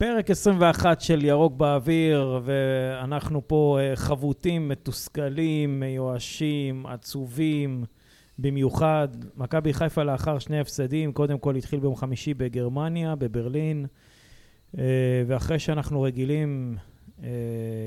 [0.00, 7.84] פרק 21 של ירוק באוויר, ואנחנו פה אה, חבוטים, מתוסכלים, מיואשים, עצובים,
[8.38, 9.08] במיוחד.
[9.36, 13.86] מכבי חיפה לאחר שני הפסדים, קודם כל התחיל ביום חמישי בגרמניה, בברלין,
[14.78, 14.84] אה,
[15.26, 16.76] ואחרי שאנחנו רגילים,
[17.22, 17.28] אה,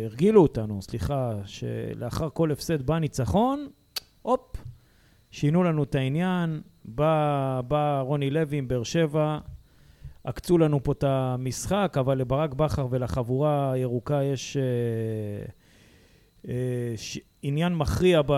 [0.05, 3.67] הרגילו אותנו, סליחה, שלאחר כל הפסד בא ניצחון,
[4.21, 4.55] הופ,
[5.31, 9.39] שינו לנו את העניין, בא, בא רוני לוי עם באר שבע,
[10.23, 14.63] עקצו לנו פה את המשחק, אבל לברק בכר ולחבורה הירוקה יש אה,
[16.47, 17.19] אה, ש...
[17.41, 18.33] עניין מכריע ב...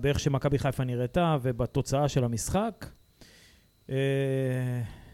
[0.00, 2.86] באיך שמכבי חיפה נראתה ובתוצאה של המשחק.
[3.90, 3.96] אה,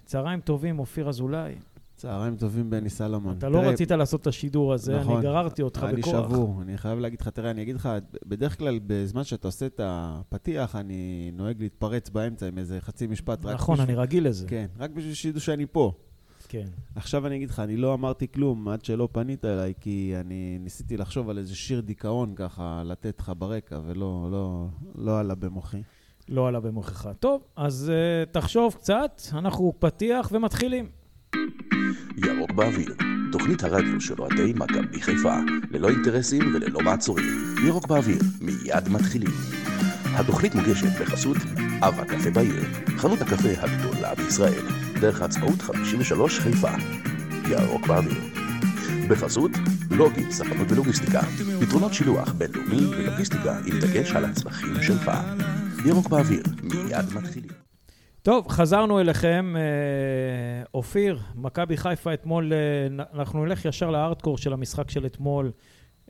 [0.04, 1.54] צהריים טובים, אופיר אזולאי.
[1.96, 3.38] צהריים טובים, בני סלומון.
[3.38, 6.14] אתה לא תראה, רצית לעשות את השידור הזה, נכון, אני גררתי אותך אני בכוח.
[6.14, 7.88] אני שבור, אני חייב להגיד לך, תראה, אני אגיד לך,
[8.26, 13.46] בדרך כלל בזמן שאתה עושה את הפתיח, אני נוהג להתפרץ באמצע עם איזה חצי משפט.
[13.46, 14.00] נכון, אני בשביל...
[14.00, 14.48] רגיל לזה.
[14.48, 15.92] כן, רק בשביל שידעו שאני פה.
[16.54, 16.68] כן.
[16.94, 20.96] עכשיו אני אגיד לך, אני לא אמרתי כלום עד שלא פנית אליי, כי אני ניסיתי
[20.96, 25.82] לחשוב על איזה שיר דיכאון ככה, לתת לך ברקע, ולא לא, לא עלה במוחי.
[26.28, 27.08] לא עלה במוחך.
[27.20, 30.88] טוב, אז uh, תחשוב קצת, אנחנו פתיח ומתחילים.
[32.16, 32.94] ירוק באוויר,
[33.32, 35.36] תוכנית הרדיו של אוהדי מכבי חיפה,
[35.70, 37.26] ללא אינטרסים וללא מעצורים.
[37.66, 39.30] ירוק באוויר, מיד מתחילים.
[40.04, 41.36] התוכנית מוגשת בחסות
[41.82, 42.64] אב הקפה בעיר,
[42.96, 46.70] חנות הקפה הגדולה בישראל, דרך העצמאות 53 חיפה.
[47.50, 48.20] ירוק באוויר.
[49.08, 49.50] בחסות
[49.90, 51.20] לוגי, ספנות ולוגיסטיקה,
[51.60, 55.10] פתרונות שילוח בינלאומי ולוגיסטיקה עם דגש על הצרכים שלך.
[55.86, 57.50] ירוק באוויר, מיד מתחילים.
[58.22, 59.54] טוב, חזרנו אליכם.
[59.56, 65.52] אה, אופיר, מכבי חיפה אתמול, אה, אנחנו נלך ישר לארדקור של המשחק של אתמול.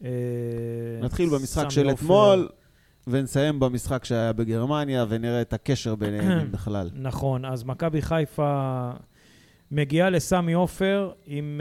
[0.04, 0.08] אה,
[1.02, 2.48] נתחיל במשחק של אתמול.
[3.06, 6.90] ונסיים במשחק שהיה בגרמניה, ונראה את הקשר ביניהם בכלל.
[6.94, 8.90] נכון, אז מכבי חיפה
[9.70, 11.60] מגיעה לסמי עופר עם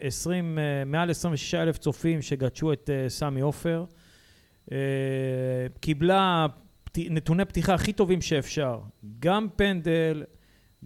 [0.00, 3.84] uh, 20, uh, מעל 26 אלף צופים שגדשו את uh, סמי עופר.
[5.80, 6.46] קיבלה.
[6.98, 8.80] נתוני פתיחה הכי טובים שאפשר.
[9.18, 10.24] גם פנדל,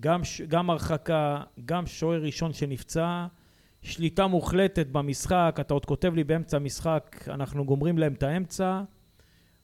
[0.01, 0.21] גם.
[0.49, 3.27] גם הרחקה, גם שוער ראשון שנפצע.
[3.83, 8.83] שליטה מוחלטת במשחק, אתה עוד כותב לי באמצע המשחק, אנחנו גומרים להם את האמצע.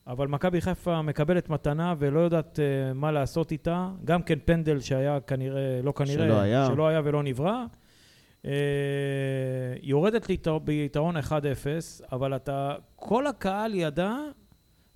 [0.07, 3.89] אבל מכבי חיפה מקבלת מתנה ולא יודעת uh, מה לעשות איתה.
[4.05, 7.65] גם כן פנדל שהיה כנראה, לא כנראה, שלא היה, שלא היה ולא נברא.
[8.43, 8.47] Uh,
[9.81, 10.27] יורדת
[10.63, 11.29] ביתרון 1-0,
[12.11, 14.15] אבל אתה, כל הקהל ידע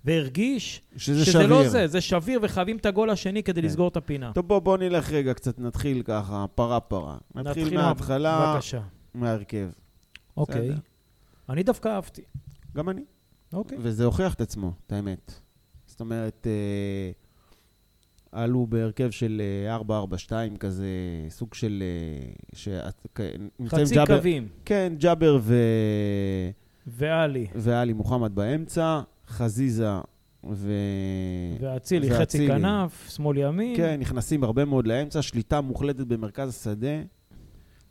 [0.04, 1.46] והרגיש שזה, שזה שביר.
[1.46, 3.66] לא זה, זה שביר וחייבים את הגול השני כדי כן.
[3.66, 4.32] לסגור את הפינה.
[4.34, 7.16] טוב, בוא, בוא נלך רגע קצת, נתחיל ככה, פרה-פרה.
[7.34, 8.58] נתחיל, נתחיל מההתחלה.
[9.14, 9.68] מההרכב.
[10.36, 10.68] אוקיי.
[10.68, 10.80] בסדר?
[11.48, 12.22] אני דווקא אהבתי.
[12.76, 13.02] גם אני.
[13.52, 13.78] אוקיי.
[13.80, 15.32] וזה הוכיח את עצמו, את האמת.
[15.86, 17.10] זאת אומרת, אה,
[18.32, 19.42] עלו בהרכב של
[19.88, 19.90] 4-4-2
[20.32, 20.86] אה, כזה,
[21.28, 21.82] סוג של...
[21.82, 22.68] אה, ש...
[23.66, 24.48] חצי ג'אבר, קווים.
[24.64, 25.54] כן, ג'אבר ו...
[26.86, 27.46] ואלי.
[27.54, 29.90] ואלי מוחמד באמצע, חזיזה
[30.50, 30.72] ו...
[31.60, 33.76] ואצילי חצי כנף, שמאל ימין.
[33.76, 37.02] כן, נכנסים הרבה מאוד לאמצע, שליטה מוחלטת במרכז השדה,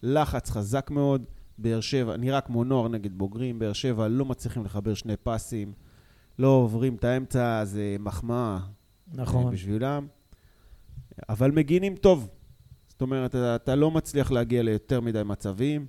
[0.04, 1.26] לחץ חזק מאוד.
[1.58, 5.74] באר שבע, נראה כמו נוער נגד בוגרים, באר שבע לא מצליחים לחבר שני פסים,
[6.40, 8.60] לא עוברים את האמצע, זה מחמאה.
[9.14, 9.54] נכון.
[9.54, 10.08] בשבילם.
[11.30, 12.30] אבל מגינים טוב.
[12.88, 15.86] זאת אומרת, אתה, אתה לא מצליח להגיע ליותר מדי מצבים.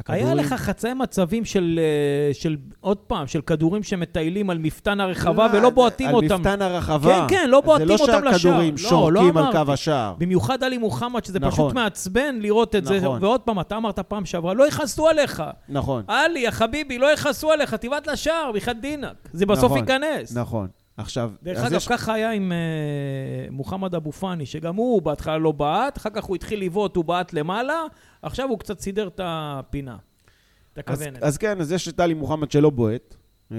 [0.00, 0.26] הכדורים...
[0.26, 5.46] היה לך חצאי מצבים של, אה, של, עוד פעם, של כדורים שמטיילים על מפתן הרחבה
[5.46, 6.32] לא, ולא בועטים על אותם.
[6.32, 7.26] על מפתן הרחבה.
[7.28, 8.18] כן, כן, לא בועטים אותם לשער.
[8.18, 10.14] זה לא שהכדורים שורקים לא, לא על קו השער.
[10.18, 11.50] במיוחד עלי מוחמד, שזה נכון.
[11.50, 13.00] פשוט מעצבן לראות את נכון.
[13.00, 13.08] זה.
[13.08, 15.42] ועוד פעם, אתה אמרת פעם שעברה, לא יכעסו עליך.
[15.68, 16.02] נכון.
[16.08, 19.28] עלי, החביבי, לא יכעסו עליך, תבעט לשער, בכלל דינק.
[19.32, 20.36] זה בסוף נכון, ייכנס.
[20.36, 20.68] נכון.
[20.96, 21.32] עכשיו...
[21.42, 21.88] דרך אגב, יש...
[21.88, 26.36] ככה היה עם uh, מוחמד אבו פאני, שגם הוא בהתחלה לא בעט, אחר כך הוא
[26.36, 27.82] התחיל לבעוט, הוא בעט למעלה,
[28.22, 29.96] עכשיו הוא קצת סידר את הפינה.
[30.72, 31.16] את הכוונת.
[31.16, 33.16] אז, אז כן, אז יש את טלי מוחמד שלא בועט,
[33.52, 33.56] אה,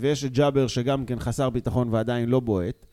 [0.00, 2.86] ויש את ג'אבר שגם כן חסר ביטחון ועדיין לא בועט.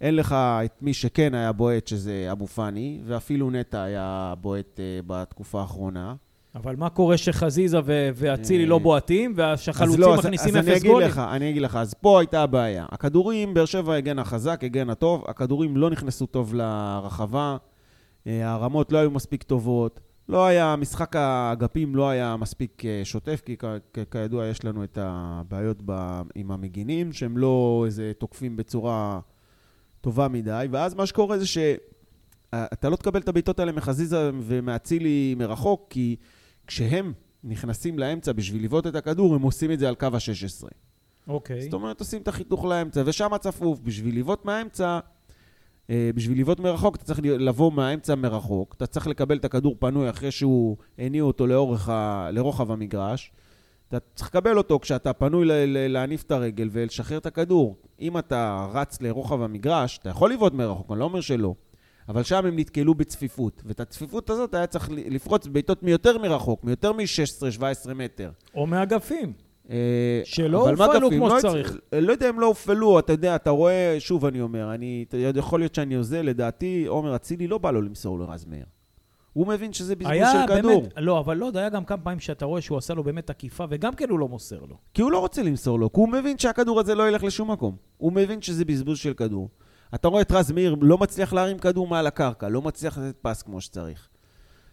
[0.00, 0.32] אין לך
[0.64, 6.14] את מי שכן היה בועט, שזה אבו פאני, ואפילו נטע היה בועט אה, בתקופה האחרונה.
[6.54, 7.78] אבל מה קורה שחזיזה
[8.14, 11.08] ואצילי לא בועטים, והחלוצים לא, מכניסים אפס גולים?
[11.08, 12.86] לך, אני אגיד לך, אז פה הייתה הבעיה.
[12.90, 17.56] הכדורים, באר שבע הגנה חזק, הגנה טוב, הכדורים לא נכנסו טוב לרחבה,
[18.26, 20.00] אה, הרמות לא היו מספיק טובות.
[20.28, 23.56] לא היה, משחק האגפים לא היה מספיק אה, שוטף, כי
[24.10, 29.20] כידוע יש לנו את הבעיות ב, עם המגינים, שהם לא איזה תוקפים בצורה
[30.00, 35.86] טובה מדי, ואז מה שקורה זה שאתה לא תקבל את הבעיטות האלה מחזיזה ומאצילי מרחוק,
[35.90, 36.16] כי
[36.66, 37.12] כשהם
[37.44, 40.68] נכנסים לאמצע בשביל לבעוט את הכדור, הם עושים את זה על קו ה-16.
[41.28, 41.62] אוקיי.
[41.62, 44.98] זאת אומרת, עושים את החיתוך לאמצע, ושם הצפוף, בשביל לבעוט מהאמצע,
[45.90, 50.10] אה, בשביל לבעוט מרחוק, אתה צריך לבוא מהאמצע מרחוק, אתה צריך לקבל את הכדור פנוי
[50.10, 52.28] אחרי שהוא הניע אותו לאורך ה...
[52.32, 53.32] לרוחב המגרש.
[53.88, 57.76] אתה צריך לקבל אותו כשאתה פנוי ל- ל- להניף את הרגל ולשחרר את הכדור.
[58.00, 61.54] אם אתה רץ לרוחב המגרש, אתה יכול לבעוט מרחוק, אני לא אומר שלא.
[62.08, 66.92] אבל שם הם נתקלו בצפיפות, ואת הצפיפות הזאת היה צריך לפרוץ בעיטות מיותר מרחוק, מיותר
[66.92, 68.30] מ-16-17 מטר.
[68.54, 69.32] או מאגפים.
[69.70, 71.78] אה, שלא הופעלו כמו לא שצריך.
[71.92, 75.04] לא יודע אם לא הופעלו, אתה יודע, אתה רואה, שוב אני אומר, אני,
[75.36, 78.64] יכול להיות שאני הוזה, לדעתי, עומר אצילי לא בא לו למסור לרז מאיר.
[79.32, 80.80] הוא מבין שזה בזבוז של כדור.
[80.80, 83.64] באמת, לא, אבל לא, היה גם כמה פעמים שאתה רואה שהוא עשה לו באמת עקיפה,
[83.70, 84.76] וגם כן הוא לא מוסר לו.
[84.94, 87.76] כי הוא לא רוצה למסור לו, כי הוא מבין שהכדור הזה לא ילך לשום מקום.
[87.96, 89.48] הוא מבין שזה בזבוז של כדור.
[89.94, 93.42] אתה רואה את רז מאיר לא מצליח להרים כדור מעל הקרקע, לא מצליח לתת פס
[93.42, 94.08] כמו שצריך.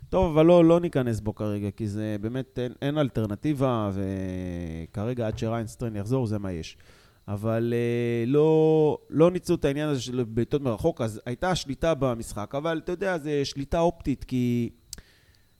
[0.10, 5.38] טוב, אבל לא, לא ניכנס בו כרגע, כי זה באמת, אין, אין אלטרנטיבה, וכרגע עד
[5.38, 6.78] שריינסטרן יחזור, זה מה יש.
[7.28, 12.56] אבל אה, לא, לא ניצלו את העניין הזה של בעיטות מרחוק, אז הייתה שליטה במשחק,
[12.56, 14.70] אבל אתה יודע, זה שליטה אופטית, כי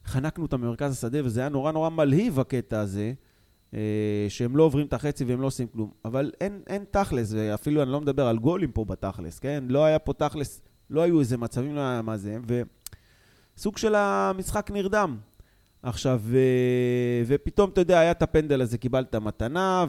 [0.06, 3.12] חנקנו אותם במרכז השדה, וזה היה נורא נורא מלהיב הקטע הזה.
[3.74, 5.90] אה, שהם לא עוברים את החצי והם לא עושים כלום.
[6.04, 9.64] אבל אין, אין תכלס, ואפילו אני לא מדבר על גולים פה בתכלס, כן?
[9.68, 10.60] לא היה פה תכלס,
[10.90, 12.38] לא היו איזה מצבים, לא היה מה זה,
[13.56, 15.16] וסוג של המשחק נרדם.
[15.82, 16.38] עכשיו, ו...
[17.26, 19.86] ופתאום, אתה יודע, היה את הפנדל הזה, קיבלת מתנה,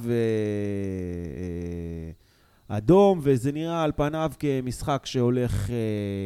[2.69, 5.75] ואדום, וזה נראה על פניו כמשחק שהולך אה,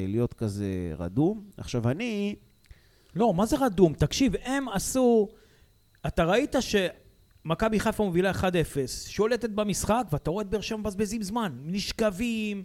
[0.07, 1.44] להיות כזה רדום.
[1.57, 2.36] עכשיו, אני...
[3.15, 3.94] לא, מה זה רדום?
[3.94, 5.27] תקשיב, הם עשו...
[6.07, 6.56] אתה ראית
[7.47, 8.44] שמכבי חיפה מובילה 1-0,
[9.07, 11.51] שולטת במשחק, ואתה רואה את באר שבע מבזבזים זמן.
[11.65, 12.63] נשכבים,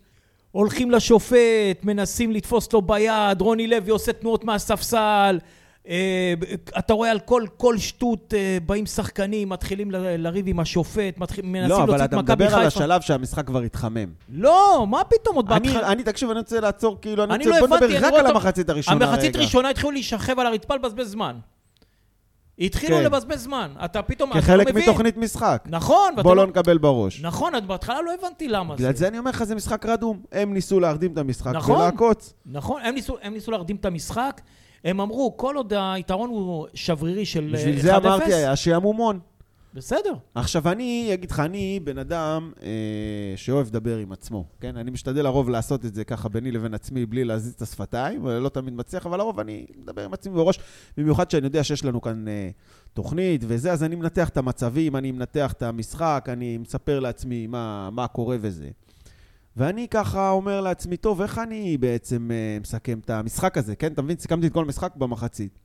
[0.52, 1.36] הולכים לשופט,
[1.84, 5.38] מנסים לתפוס לו ביד, רוני לוי עושה תנועות מהספסל.
[5.88, 6.34] אה,
[6.78, 11.44] אתה רואה על כל, כל שטות אה, באים שחקנים, מתחילים ל- לריב עם השופט, מתחיל,
[11.46, 12.60] מנסים לא, להוציא אבל את אתה מכבי מדבר חיפה.
[12.60, 14.08] על השלב שהמשחק כבר התחמם.
[14.28, 15.92] לא, מה פתאום עוד אני, בהתחלה?
[15.92, 18.20] אני, תקשיב, אני רוצה לעצור, כאילו, אני אני רוצה, לא בוא הבנתי, נדבר אני רק
[18.20, 19.44] על המחצית הראשונה המחצית רגע.
[19.44, 21.36] ראשונה התחילו להישכב על הרצפה לבזבז זמן.
[22.58, 23.04] התחילו כן.
[23.04, 23.70] לבזבז זמן.
[23.84, 24.82] אתה פתאום, אתה לא כחלק מבין.
[24.82, 25.64] מתוכנית משחק.
[25.66, 26.48] נכון, בוא לא לא...
[26.48, 27.20] נקבל בראש.
[27.20, 28.98] נכון, אז בהתחלה לא הבנתי למה בגלל זה.
[28.98, 30.22] זה אני אומר לך, זה משחק רדום.
[30.32, 31.76] הם ניסו להרדים את המשחק נכון.
[31.76, 32.34] ולעקוץ.
[32.46, 34.40] נכון, הם ניסו, הם ניסו להרדים את המשחק.
[34.84, 39.18] הם אמרו, כל עוד היתרון הוא שברירי של אה, 1-0, בשביל זה אמרתי, היה שעמומון.
[39.74, 40.14] בסדר.
[40.34, 42.68] עכשיו, אני אגיד לך, אני בן אדם אה,
[43.36, 44.76] שאוהב לדבר עם עצמו, כן?
[44.76, 48.48] אני משתדל לרוב לעשות את זה ככה ביני לבין עצמי, בלי להזיז את השפתיים, ולא
[48.48, 50.58] תמיד מצליח, אבל לרוב אני מדבר עם עצמי בראש,
[50.96, 52.50] במיוחד שאני יודע שיש לנו כאן אה,
[52.92, 57.90] תוכנית וזה, אז אני מנתח את המצבים, אני מנתח את המשחק, אני מספר לעצמי מה,
[57.90, 58.68] מה קורה וזה.
[59.56, 63.92] ואני ככה אומר לעצמי, טוב, איך אני בעצם אה, מסכם את המשחק הזה, כן?
[63.92, 64.16] אתה מבין?
[64.18, 65.61] סיכמתי את כל המשחק במחצית.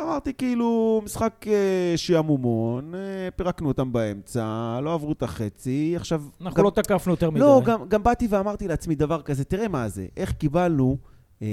[0.00, 6.22] אמרתי כאילו, משחק אה, שעמומון, אה, פירקנו אותם באמצע, לא עברו את החצי, עכשיו...
[6.40, 7.40] אנחנו גם, לא תקפנו יותר מדי.
[7.40, 10.96] לא, גם, גם באתי ואמרתי לעצמי דבר כזה, תראה מה זה, איך קיבלנו...
[11.42, 11.48] אה,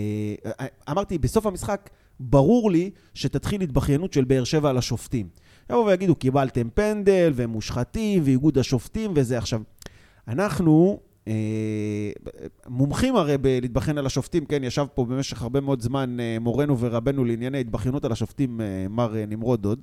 [0.89, 1.89] אמרתי, בסוף המשחק,
[2.19, 5.27] ברור לי שתתחיל התבכיינות של באר שבע על השופטים.
[5.69, 9.37] יבואו ויגידו, קיבלתם פנדל, והם מושחתים, ואיגוד השופטים וזה.
[9.37, 9.61] עכשיו,
[10.27, 10.99] אנחנו...
[11.27, 12.11] אה,
[12.67, 17.25] מומחים הרי בלהתבכיין על השופטים, כן, ישב פה במשך הרבה מאוד זמן אה, מורנו ורבנו
[17.25, 19.79] לענייני התבכיינות על השופטים, אה, מר נמרוד דוד.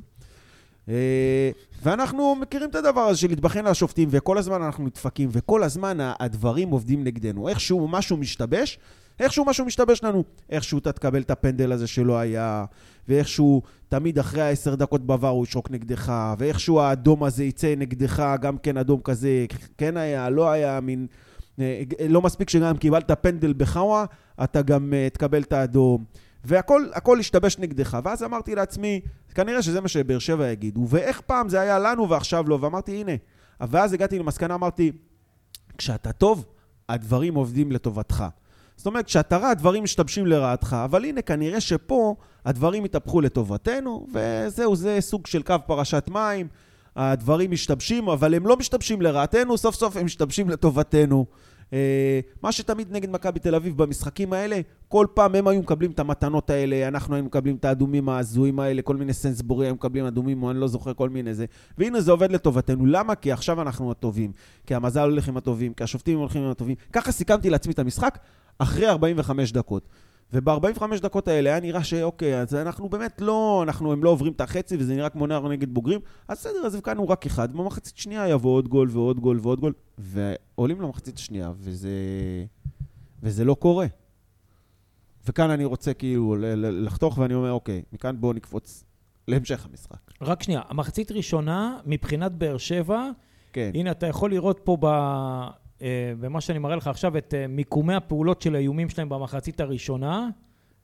[1.82, 5.98] ואנחנו מכירים את הדבר הזה של להתבכיין על השופטים, וכל הזמן אנחנו נדפקים, וכל הזמן
[6.20, 7.48] הדברים עובדים נגדנו.
[7.48, 8.78] איכשהו משהו משתבש,
[9.20, 10.24] איכשהו משהו משתבש לנו.
[10.50, 12.64] איכשהו אתה תקבל את הפנדל הזה שלא היה,
[13.08, 18.58] ואיכשהו תמיד אחרי העשר דקות בעבר הוא ישרוק נגדך, ואיכשהו האדום הזה יצא נגדך, גם
[18.58, 19.46] כן אדום כזה,
[19.78, 21.06] כן היה, לא היה, מין...
[21.60, 24.04] אה, לא מספיק שגם קיבלת פנדל בחאווה,
[24.44, 26.04] אתה גם אה, תקבל את האדום.
[26.44, 27.98] והכל הכל השתבש נגדך.
[28.04, 29.00] ואז אמרתי לעצמי,
[29.34, 33.12] כנראה שזה מה שבאר שבע יגידו, ואיך פעם זה היה לנו ועכשיו לא, ואמרתי, הנה.
[33.60, 34.92] ואז הגעתי למסקנה, אמרתי,
[35.78, 36.44] כשאתה טוב,
[36.88, 38.24] הדברים עובדים לטובתך.
[38.76, 44.76] זאת אומרת, כשאתה רע, הדברים משתבשים לרעתך, אבל הנה, כנראה שפה הדברים התהפכו לטובתנו, וזהו,
[44.76, 46.48] זה סוג של קו פרשת מים.
[46.96, 51.26] הדברים משתבשים, אבל הם לא משתבשים לרעתנו, סוף סוף הם משתבשים לטובתנו.
[51.72, 55.98] אה, מה שתמיד נגד מכבי תל אביב במשחקים האלה, כל פעם הם היו מקבלים את
[55.98, 60.42] המתנות האלה, אנחנו היינו מקבלים את האדומים ההזויים האלה, כל מיני סנסבורי היו מקבלים אדומים,
[60.42, 61.46] או אני לא זוכר כל מיני זה.
[61.78, 62.86] והנה זה עובד לטובתנו.
[62.86, 63.14] למה?
[63.14, 64.32] כי עכשיו אנחנו הטובים.
[64.66, 66.76] כי המזל הולך עם הטובים, כי השופטים הולכים עם הטובים.
[66.92, 68.18] ככה סיכמתי לעצמי את המשחק
[68.58, 69.88] אחרי 45 דקות.
[70.32, 74.40] וב-45 דקות האלה היה נראה שאוקיי, אז אנחנו באמת לא, אנחנו, הם לא עוברים את
[74.40, 78.28] החצי וזה נראה כמו נער נגד בוגרים, אז בסדר, אז הבקענו רק אחד, במחצית שנייה
[78.28, 81.90] יבוא עוד גול ועוד גול ועוד גול, ועולים למחצית השנייה, וזה,
[83.22, 83.86] וזה לא קורה.
[85.26, 88.84] וכאן אני רוצה כאילו לחתוך, ואני אומר, אוקיי, מכאן בואו נקפוץ
[89.28, 90.10] להמשך המשחק.
[90.22, 93.10] רק שנייה, המחצית ראשונה, מבחינת באר שבע,
[93.52, 93.70] כן.
[93.74, 94.86] הנה, אתה יכול לראות פה ב...
[95.82, 100.28] אה, ומה שאני מראה לך עכשיו, את אה, מיקומי הפעולות של האיומים שלהם במחצית הראשונה.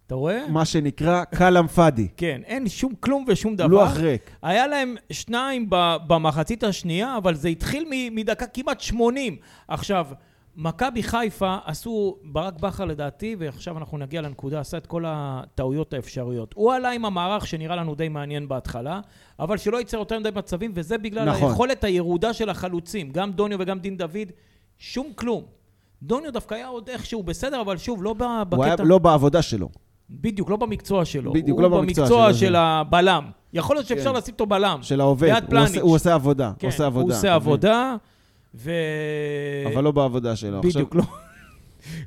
[0.06, 0.48] אתה רואה?
[0.48, 2.08] מה שנקרא כלאם פאדי.
[2.16, 3.66] כן, אין שום כלום ושום דבר.
[3.66, 4.30] לוח ריק.
[4.42, 5.66] היה להם שניים
[6.06, 9.36] במחצית השנייה, אבל זה התחיל מדקה כמעט 80.
[9.68, 10.06] עכשיו,
[10.56, 16.54] מכבי חיפה עשו, ברק בכר לדעתי, ועכשיו אנחנו נגיע לנקודה, עשה את כל הטעויות האפשריות.
[16.54, 19.00] הוא עלה עם המערך שנראה לנו די מעניין בהתחלה,
[19.38, 21.48] אבל שלא ייצר יותר מדי מצבים, וזה בגלל נכון.
[21.48, 24.30] היכולת הירודה של החלוצים, גם דוניו וגם דין דוד,
[24.78, 25.42] שום כלום.
[26.02, 28.56] דוניו דווקא היה עוד איכשהו בסדר, אבל שוב, לא בקטע...
[28.56, 29.68] הוא היה לא בעבודה שלו.
[30.10, 31.32] בדיוק, לא במקצוע שלו.
[31.32, 32.58] בדיוק, הוא לא במקצוע במקצוע שלו, של זה.
[32.58, 33.30] הבלם.
[33.52, 34.16] יכול להיות שאפשר כן.
[34.16, 34.78] לשים אותו בלם.
[34.82, 35.30] של העובד.
[35.52, 35.80] הוא עושה-.
[35.80, 36.52] הוא עבודה.
[36.58, 37.90] כן, הוא עושה עבודה.
[37.90, 37.98] הוא
[38.54, 38.70] ו...
[39.74, 40.60] אבל לא בעבודה שלו.
[40.60, 41.18] בדיוק, עכשיו- לא.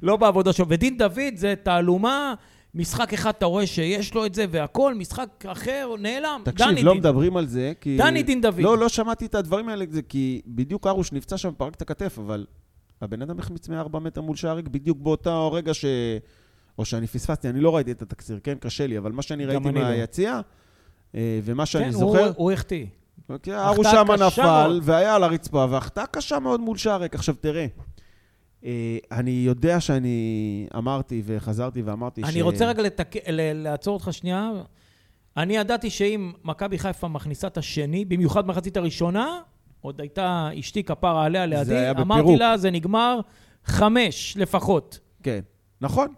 [0.02, 0.66] לא בעבודה שלו.
[0.70, 2.34] ודין דוד זה תעלומה,
[2.78, 6.42] משחק אחד אתה רואה שיש לו את זה והכל, משחק אחר נעלם.
[6.46, 7.00] תקשיב, דני לא דין.
[7.00, 7.98] מדברים על זה, כי...
[7.98, 8.60] דני דין דוד.
[8.60, 12.20] לא, לא שמעתי את הדברים האלה, זה כי בדיוק ארוש נפצע שם, פרק את הכתף,
[12.20, 12.46] אבל
[13.02, 15.86] הבן אדם החמיץ מארבע מטר מול שער ריק בדיוק באותו רגע ש...
[16.78, 18.56] או שאני פספסתי, אני לא ראיתי את התקציר, כן?
[18.60, 19.72] קשה לי, אבל מה שאני ראיתי לא.
[19.72, 20.40] מהיציע,
[21.16, 22.86] אה, ומה שאני כן, זוכר, הוא- הוא החטיא.
[23.50, 24.80] ארוש שמה נפל.
[24.84, 27.16] והיה על הרצפה, והחטאה קשה מאוד מול שער ריק.
[27.16, 27.68] עכשיו, תראה, אה,
[29.12, 32.30] אני יודע שאני אמרתי וחזרתי ואמרתי ש...
[32.30, 33.16] אני רוצה רגע לתק...
[33.54, 34.52] לעצור אותך שנייה.
[35.38, 39.40] אני ידעתי שאם מכבי חיפה מכניסה את השני, במיוחד במחצית הראשונה,
[39.82, 42.40] עוד הייתה אשתי כפרה עליה לידי, אמרתי בפירוק.
[42.40, 43.20] לה, זה נגמר
[43.66, 45.00] חמש לפחות.
[45.24, 45.40] כן,
[45.82, 46.14] נכון.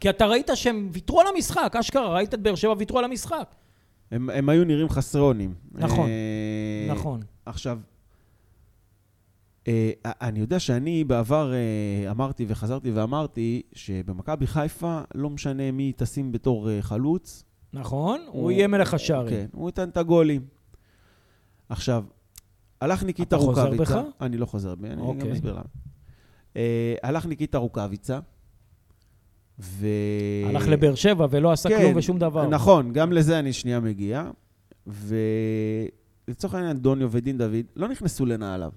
[0.00, 3.54] כי אתה ראית שהם ויתרו על המשחק, אשכרה, ראית את באר שבע ויתרו על המשחק.
[4.10, 5.54] הם, הם היו נראים חסרי אונים.
[5.72, 7.20] נכון, אה, נכון.
[7.46, 7.95] עכשיו, אה,
[10.06, 16.70] אני יודע שאני בעבר אה, אמרתי וחזרתי ואמרתי שבמכבי חיפה לא משנה מי תשים בתור
[16.70, 17.44] אה, חלוץ.
[17.72, 19.30] נכון, הוא הוא- יהיה מלך השערים.
[19.34, 20.42] כן, הוא ייתן את הגולים.
[21.68, 22.04] עכשיו,
[22.80, 24.02] הלך ניקיטה אתה חוזר רוקאביצה.
[24.02, 24.06] בך?
[24.20, 25.32] אני לא חוזר בי, אני גם אוקיי.
[25.32, 25.62] אסביר למה.
[26.56, 28.18] אה, הלך ניקיטה רוקאביצה,
[29.58, 29.86] ו...
[30.46, 32.48] הלך לבאר שבע ולא עשה כן, כלום ושום דבר.
[32.48, 34.30] נכון, גם לזה אני שנייה מגיע.
[34.86, 38.70] ולצורך העניין, דוניו ודין דוד לא נכנסו לנעליו.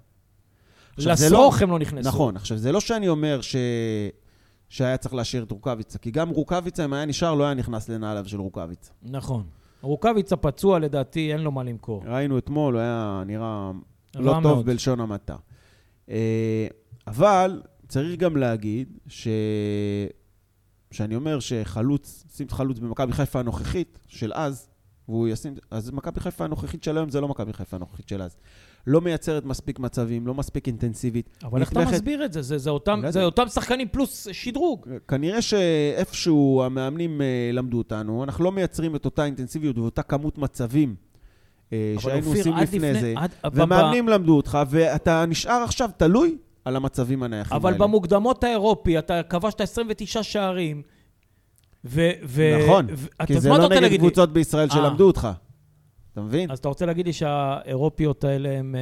[0.98, 2.10] זה לא- לסרוך הם לא נכנסו.
[2.10, 2.36] נכון.
[2.36, 3.55] עכשיו, זה לא שאני אומר ש...
[4.69, 8.25] שהיה צריך להשאיר את רוקאביצה, כי גם רוקאביצה, אם היה נשאר, לא היה נכנס לנעליו
[8.27, 8.91] של רוקאביצה.
[9.03, 9.43] נכון.
[9.81, 12.03] רוקאביצה פצוע, לדעתי, אין לו מה למכור.
[12.05, 13.72] ראינו אתמול, הוא היה נראה
[14.15, 14.65] לא טוב מאוד.
[14.65, 15.36] בלשון המעטה.
[16.10, 16.67] אה,
[17.08, 19.27] אבל צריך גם להגיד ש...
[20.91, 24.69] שאני אומר שחלוץ, שים את חלוץ במכבי חיפה הנוכחית של אז,
[25.10, 25.53] והוא ישים...
[25.72, 28.38] אז מכבי חיפה הנוכחית של היום זה לא מכבי חיפה הנוכחית של אז.
[28.88, 31.30] לא מייצרת מספיק מצבים, לא מספיק אינטנסיבית.
[31.44, 32.42] אבל איך אתה מסביר את זה?
[32.42, 33.24] זה, זה, אותם, לא זה.
[33.24, 34.88] אותם שחקנים פלוס שדרוג.
[35.08, 40.96] כנראה שאיפשהו המאמנים אה, למדו אותנו, אנחנו לא מייצרים את אותה אינטנסיביות ואותה כמות מצבים
[41.74, 43.14] אה, אבל שהיינו עושים עד לפני זה.
[43.18, 47.84] עד- ומאמנים למדו אותך, ואתה נשאר עכשיו תלוי על המצבים הנייחים אבל האלה.
[47.86, 50.82] במוקדמות האירופי, אתה כבשת 29 שערים,
[51.86, 52.10] ו...
[52.24, 53.98] ו נכון, ו- כי זה לא נגד?
[53.98, 54.76] קבוצות בישראל אה.
[54.76, 55.28] שלמדו אותך.
[56.13, 56.51] אתה מבין?
[56.51, 58.82] אז אתה רוצה להגיד לי שהאירופיות האלה הן אה,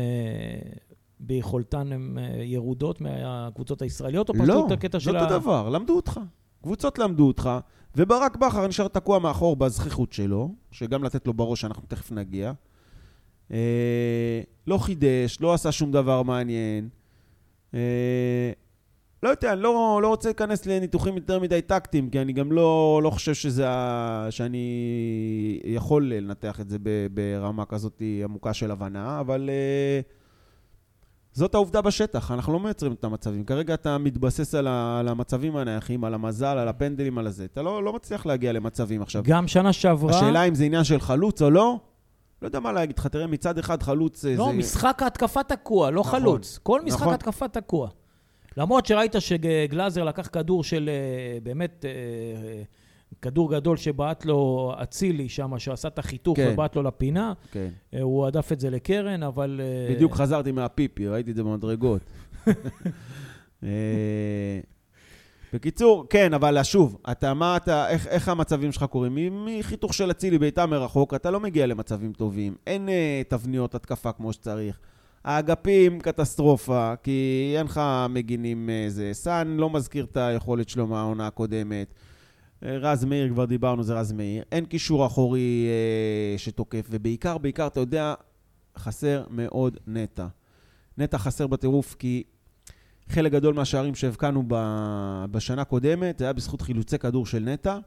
[1.19, 5.95] ביכולתן הן אה, ירודות מהקבוצות הישראליות, או פשוט לא, את הקטע של אותו דבר, למדו
[5.95, 6.19] אותך.
[6.61, 7.49] קבוצות למדו אותך,
[7.95, 12.53] וברק בכר נשאר תקוע מאחור בזכיחות שלו, שגם לתת לו בראש, אנחנו תכף נגיע.
[13.51, 16.89] אה, לא חידש, לא עשה שום דבר מעניין.
[17.73, 18.51] אה,
[19.23, 22.99] לא יודע, אני לא, לא רוצה להיכנס לניתוחים יותר מדי טקטיים, כי אני גם לא,
[23.03, 24.27] לא חושב שזה ה...
[24.29, 26.77] שאני יכול לנתח את זה
[27.11, 30.01] ברמה כזאת עמוקה של הבנה, אבל אה,
[31.31, 33.43] זאת העובדה בשטח, אנחנו לא מייצרים את המצבים.
[33.43, 34.99] כרגע אתה מתבסס על, ה...
[34.99, 37.45] על המצבים הנייחים, על המזל, על הפנדלים, על הזה.
[37.45, 39.23] אתה לא, לא מצליח להגיע למצבים עכשיו.
[39.25, 40.17] גם שנה שעברה...
[40.17, 41.79] השאלה אם זה עניין של חלוץ או לא,
[42.41, 43.07] לא יודע מה להגיד לך.
[43.07, 44.57] תראה, מצד אחד חלוץ אה, לא, זה...
[44.57, 46.59] משחק ההתקפה תקוע, לא נכון, חלוץ.
[46.63, 47.13] כל משחק נכון.
[47.13, 47.89] התקפה תקוע.
[48.57, 52.61] למרות שראית שגלאזר לקח כדור של אה, באמת, אה, אה,
[53.21, 56.49] כדור גדול שבעט לו אצילי שם, שעשה את החיתוך כן.
[56.53, 57.69] ובעט לו לפינה, כן.
[58.01, 59.61] הוא הדף את זה לקרן, אבל...
[59.91, 62.01] בדיוק חזרתי מהפיפי, ראיתי את זה במדרגות.
[65.53, 69.45] בקיצור, כן, אבל שוב, אתה, מה אתה, איך, איך המצבים שלך קורים?
[69.45, 72.55] מחיתוך של אצילי בעיטה מרחוק, אתה לא מגיע למצבים טובים.
[72.67, 74.79] אין אה, תבניות התקפה כמו שצריך.
[75.27, 79.09] האגפים, קטסטרופה, כי אין לך מגינים איזה.
[79.13, 81.93] סאן לא מזכיר את היכולת שלו מהעונה הקודמת.
[82.63, 84.43] אה, רז מאיר, כבר דיברנו, זה רז מאיר.
[84.51, 88.13] אין קישור אחורי אה, שתוקף, ובעיקר, בעיקר, אתה יודע,
[88.77, 90.27] חסר מאוד נטע.
[90.97, 92.23] נטע חסר בטירוף, כי
[93.09, 94.43] חלק גדול מהשערים שהבקענו
[95.31, 97.77] בשנה הקודמת, זה היה בזכות חילוצי כדור של נטע.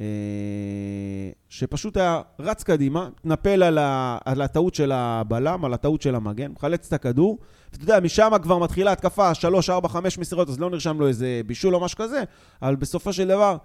[0.00, 0.04] אה,
[1.48, 6.52] שפשוט היה רץ קדימה, התנפל על, ה, על הטעות של הבלם, על הטעות של המגן,
[6.52, 7.38] מחלץ את הכדור,
[7.72, 11.40] ואתה יודע, משם כבר מתחילה התקפה, 3, 4, 5 מסירות, אז לא נרשם לו איזה
[11.46, 12.22] בישול או משהו כזה,
[12.62, 13.56] אבל בסופו של דבר,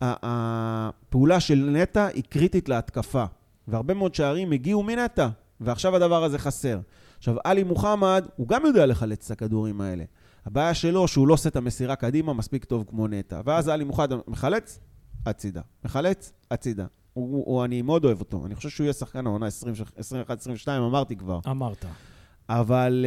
[0.00, 3.24] הפעולה של נטע היא קריטית להתקפה,
[3.68, 5.28] והרבה מאוד שערים הגיעו מנטע,
[5.60, 6.78] ועכשיו הדבר הזה חסר.
[7.18, 10.04] עכשיו, עלי מוחמד, הוא גם יודע לחלץ את הכדורים האלה.
[10.46, 13.40] הבעיה שלו שהוא לא עושה את המסירה קדימה מספיק טוב כמו נטע.
[13.44, 14.78] ואז עלי מוחמד מחלץ,
[15.28, 15.60] הצידה.
[15.84, 16.86] מחלץ, הצידה.
[17.12, 18.46] הוא, הוא, הוא, אני מאוד אוהב אותו.
[18.46, 19.46] אני חושב שהוא יהיה שחקן העונה
[20.64, 21.40] 21-22, אמרתי כבר.
[21.50, 21.84] אמרת.
[22.48, 23.06] אבל...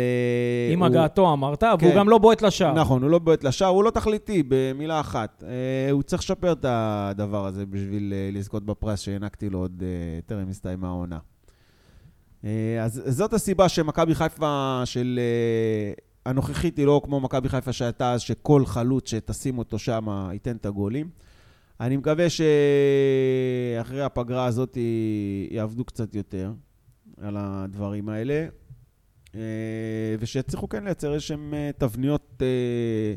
[0.74, 0.88] עם הוא...
[0.88, 1.68] הגעתו אמרת, כן.
[1.82, 2.74] והוא גם לא בועט לשער.
[2.74, 5.44] נכון, הוא לא בועט לשער, הוא לא תכליתי, במילה אחת.
[5.92, 9.84] הוא צריך לשפר את הדבר הזה בשביל לזכות בפרס שהענקתי לו עוד
[10.26, 11.20] טרם הסתיימה העונה.
[12.82, 15.20] אז זאת הסיבה שמכבי חיפה של
[16.26, 20.66] הנוכחית היא לא כמו מכבי חיפה שהייתה אז, שכל חלוץ שתשים אותו שם ייתן את
[20.66, 21.10] הגולים.
[21.82, 24.78] אני מקווה שאחרי הפגרה הזאת
[25.52, 26.52] יעבדו קצת יותר
[27.22, 28.46] על הדברים האלה,
[29.36, 29.42] אה,
[30.20, 33.14] ושיצליחו כן לייצר איזשהן אה, תבניות אה,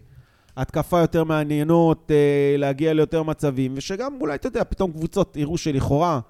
[0.56, 2.10] התקפה יותר מעניינות,
[2.58, 6.20] להגיע ליותר מצבים, ושגם אולי, אתה יודע, פתאום קבוצות יראו שלכאורה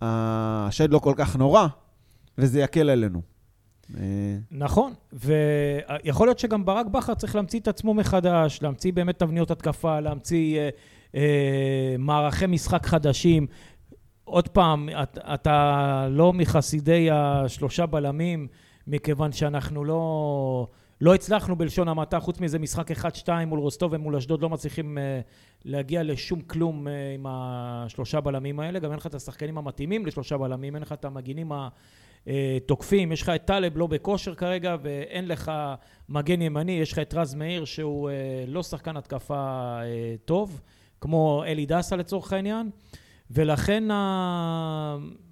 [0.00, 1.66] השד לא כל כך נורא,
[2.38, 3.22] וזה יקל עלינו.
[4.50, 10.00] נכון, ויכול להיות שגם ברק בכר צריך להמציא את עצמו מחדש, להמציא באמת תבניות התקפה,
[10.00, 10.70] להמציא
[11.98, 13.46] מערכי משחק חדשים.
[14.24, 14.88] עוד פעם,
[15.34, 18.48] אתה, לא מחסידי השלושה בלמים,
[18.86, 20.66] מכיוון שאנחנו לא,
[21.00, 25.20] לא הצלחנו בלשון המעטה, חוץ מאיזה משחק אחד-שתיים מול רוסטוב ומול אשדוד, לא מצליחים אה,
[25.64, 28.78] להגיע לשום כלום אה, עם השלושה בלמים האלה.
[28.78, 31.68] גם אין לך את השחקנים המתאימים לשלושה בלמים, אין לך את המגינים ה...
[32.28, 35.52] אה, תוקפים, יש לך את טלב לא בכושר כרגע ואין לך
[36.08, 39.34] מגן ימני, יש לך את רז מאיר שהוא אה, לא שחקן התקפה
[39.82, 40.60] אה, טוב,
[41.00, 42.70] כמו אלי דסה לצורך העניין,
[43.30, 43.84] ולכן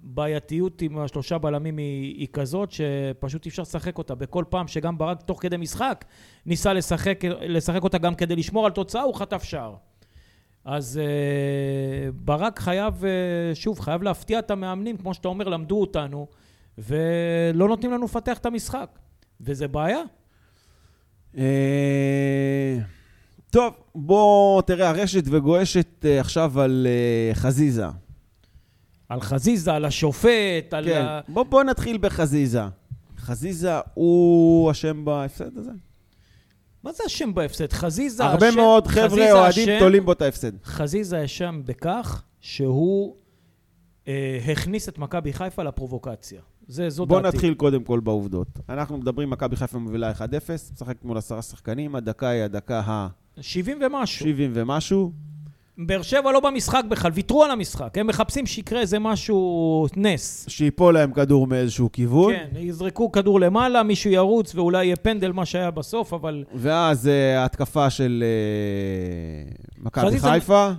[0.03, 4.15] הבעייתיות עם השלושה בלמים היא, היא כזאת שפשוט אי אפשר לשחק אותה.
[4.15, 6.05] בכל פעם שגם ברק תוך כדי משחק
[6.45, 9.75] ניסה לשחק, לשחק אותה גם כדי לשמור על תוצאה, הוא חטף שער.
[10.65, 16.27] אז uh, ברק חייב, uh, שוב, חייב להפתיע את המאמנים, כמו שאתה אומר, למדו אותנו.
[16.77, 18.99] ולא נותנים לנו לפתח את המשחק,
[19.41, 20.01] וזה בעיה.
[21.37, 22.77] אה,
[23.49, 27.85] טוב, בוא תראה, הרשת וגועשת אה, עכשיו על אה, חזיזה.
[29.09, 30.85] על חזיזה, על השופט, על...
[30.85, 31.21] כן, ה...
[31.27, 32.61] בוא, בוא נתחיל בחזיזה.
[33.17, 35.71] חזיזה הוא אשם בהפסד הזה?
[36.83, 37.73] מה זה אשם בהפסד?
[37.73, 38.57] חזיזה הרבה השם...
[38.57, 40.51] מאוד חבר'ה אוהדים תולים בו את ההפסד.
[40.63, 43.15] חזיזה אשם בכך שהוא
[44.07, 46.41] אה, הכניס את מכבי חיפה לפרובוקציה.
[46.67, 47.37] זה, זו בוא דעתי.
[47.37, 48.47] נתחיל קודם כל בעובדות.
[48.69, 50.19] אנחנו מדברים, מכבי חיפה מובילה 1-0,
[50.73, 53.07] משחק מול עשרה שחקנים, הדקה היא הדקה ה...
[53.41, 54.25] 70 ומשהו.
[54.25, 55.11] 70 ומשהו.
[55.77, 57.97] באר שבע לא במשחק בכלל, ויתרו על המשחק.
[57.97, 60.45] הם מחפשים שיקרה איזה משהו, נס.
[60.49, 62.33] שיפול להם כדור מאיזשהו כיוון.
[62.33, 66.43] כן, יזרקו כדור למעלה, מישהו ירוץ ואולי יהיה פנדל, מה שהיה בסוף, אבל...
[66.53, 68.23] ואז uh, התקפה של
[69.47, 70.69] uh, מכבי חיפה.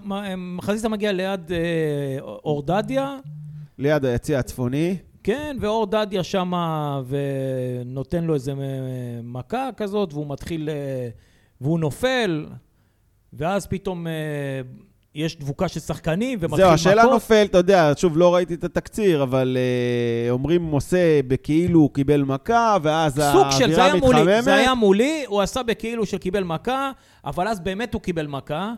[0.60, 3.16] חזיזה מגיע ליד uh, אורדדיה.
[3.78, 4.96] ליד היציא הצפוני.
[5.22, 8.52] כן, ואור דדיה שמה ונותן לו איזה
[9.22, 11.08] מכה כזאת, והוא מתחיל, אה,
[11.60, 12.46] והוא נופל,
[13.32, 14.12] ואז פתאום אה,
[15.14, 16.58] יש דבוקה של שחקנים ומתחיל מכות.
[16.58, 21.80] זהו, השאלה נופל, אתה יודע, שוב, לא ראיתי את התקציר, אבל אה, אומרים מוסה בכאילו
[21.80, 23.60] הוא קיבל מכה, ואז האווירה מתחממת.
[23.60, 26.90] סוג של, זה היה מולי, זה היה מולי, הוא עשה בכאילו שקיבל מכה,
[27.24, 28.72] אבל אז באמת הוא קיבל מכה.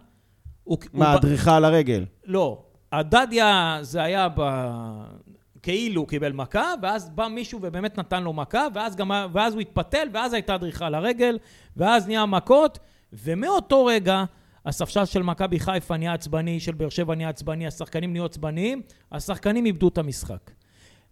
[0.93, 2.05] מה, דריכה על הרגל?
[2.25, 2.63] לא.
[2.93, 4.41] הדדיה זה היה ב...
[5.63, 10.09] כאילו קיבל מכה, ואז בא מישהו ובאמת נתן לו מכה, ואז, גם, ואז הוא התפתל,
[10.13, 11.39] ואז הייתה דריכה לרגל,
[11.77, 12.79] ואז נהיה מכות,
[13.13, 14.25] ומאותו רגע
[14.67, 19.67] הספסל של מכבי חיפה נהיה עצבני, של באר שבע נהיה עצבני, השחקנים נהיו עצבניים, השחקנים
[19.67, 20.51] איבדו את המשחק.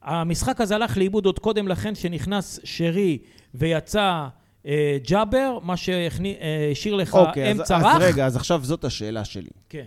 [0.03, 3.19] המשחק הזה הלך לאיבוד עוד קודם לכן, שנכנס שרי
[3.55, 4.27] ויצא
[4.67, 7.97] אה, ג'אבר, מה שהשאיר לך אוקיי, אמצע אז, רך.
[7.97, 9.51] אז רגע, אז עכשיו זאת השאלה שלי.
[9.69, 9.85] כן.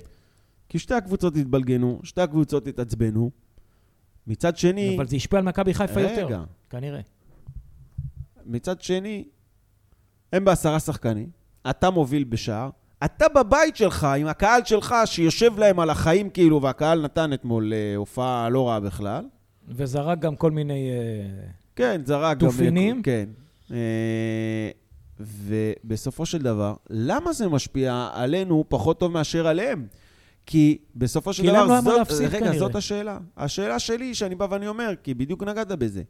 [0.70, 3.32] כי שתי הקבוצות התבלגנו, שתי הקבוצות התעצבנו.
[4.28, 4.96] מצד שני...
[4.96, 6.22] אבל זה השפיע על מכבי חיפה רגע.
[6.22, 7.00] יותר, כנראה.
[8.46, 9.24] מצד שני,
[10.34, 11.30] הם בעשרה שחקנים,
[11.70, 12.70] אתה מוביל בשער,
[13.06, 17.96] אתה בבית שלך, עם הקהל שלך, שיושב להם על החיים כאילו, והקהל נתן אתמול אה,
[17.96, 19.26] הופעה לא רעה בכלל.
[19.68, 20.90] וזרק גם כל מיני...
[20.90, 22.48] אה, כן, זרק גם...
[22.48, 23.02] תופינים.
[23.04, 23.30] כן.
[23.72, 24.70] אה,
[25.20, 29.88] ובסופו של דבר, למה זה משפיע עלינו פחות טוב מאשר עליהם?
[30.46, 32.60] כי בסופו של כי דבר, לא זאת, להפסיד, רגע, כנראה.
[32.60, 33.18] זאת השאלה.
[33.38, 36.04] השאלה שלי, שאני בא ואני אומר, כי בדיוק נגעת בזה.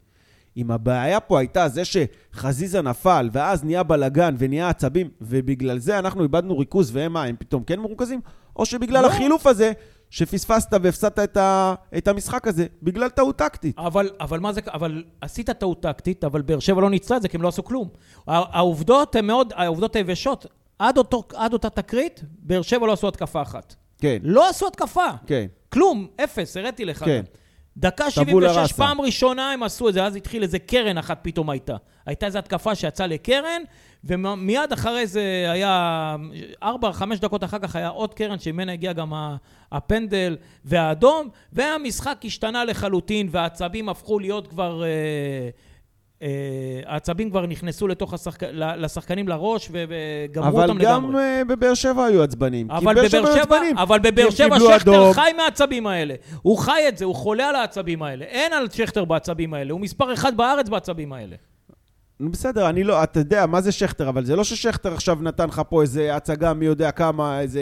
[0.57, 6.23] אם הבעיה פה הייתה זה שחזיזה נפל, ואז נהיה בלגן ונהיה עצבים, ובגלל זה אנחנו
[6.23, 8.21] איבדנו ריכוז, והם מה, הם פתאום כן מרוכזים?
[8.55, 9.07] או שבגלל לא.
[9.07, 9.71] החילוף הזה,
[10.09, 13.79] שפספסת והפסדת את, ה, את המשחק הזה בגלל טעות טקטית.
[13.79, 17.27] אבל, אבל מה זה, אבל עשית טעות טקטית, אבל באר שבע לא ניצלה את זה
[17.27, 17.89] כי הם לא עשו כלום.
[18.27, 20.45] הע- העובדות הן מאוד, העובדות היבשות,
[20.79, 23.75] עד, אותו, עד אותה תקרית, באר שבע לא עשו התקפה אחת.
[24.01, 25.07] כן, לא עשו התקפה.
[25.27, 25.45] כן.
[25.69, 27.05] כלום, אפס, הראיתי לך.
[27.05, 27.21] כן.
[27.77, 28.73] דקה טבולה 76, ראסה.
[28.73, 31.75] פעם ראשונה הם עשו את זה, אז התחיל איזה קרן אחת פתאום הייתה.
[32.05, 33.61] הייתה איזו התקפה שיצאה לקרן,
[34.03, 36.15] ומיד אחרי זה היה,
[36.63, 39.13] ארבע, חמש דקות אחר כך היה עוד קרן שממנה הגיע גם
[39.71, 44.83] הפנדל והאדום, והמשחק השתנה לחלוטין, והעצבים הפכו להיות כבר...
[44.83, 45.49] אה,
[46.85, 48.43] העצבים כבר נכנסו לתוך השחק...
[48.53, 51.21] לשחקנים לראש וגמרו אבל אותם גם לגמרי.
[51.21, 52.71] אה, בבאר שבע היו עצבנים.
[52.71, 53.77] אבל באר בבאר היו שבע, עצבנים.
[53.77, 55.13] אבל בבאר שבע שכטר.
[55.13, 56.13] חי מהעצבים האלה.
[56.41, 58.25] הוא חי את זה, הוא חולה על העצבים האלה.
[58.25, 61.35] אין על שכטר בעצבים האלה, הוא מספר אחד בארץ בעצבים האלה.
[62.19, 64.09] בסדר, אני לא, אתה יודע, מה זה שכטר?
[64.09, 67.61] אבל זה לא ששכטר עכשיו נתן לך פה איזה הצגה מי יודע כמה, איזה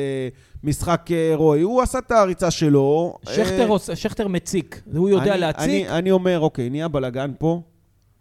[0.63, 1.62] משחק אה, רועי.
[1.62, 3.17] הוא עשה את הריצה שלו.
[3.30, 5.63] שכטר, אה, שכטר מציק, הוא יודע אני- להציק.
[5.63, 7.62] אני, אני אומר, אוקיי, נהיה בלאגן פה.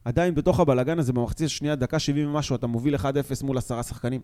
[0.08, 2.98] עדיין בתוך הבלאגן הזה, במחצית השנייה, דקה 70 ומשהו, אתה מוביל 1-0
[3.42, 4.20] מול עשרה שחקנים.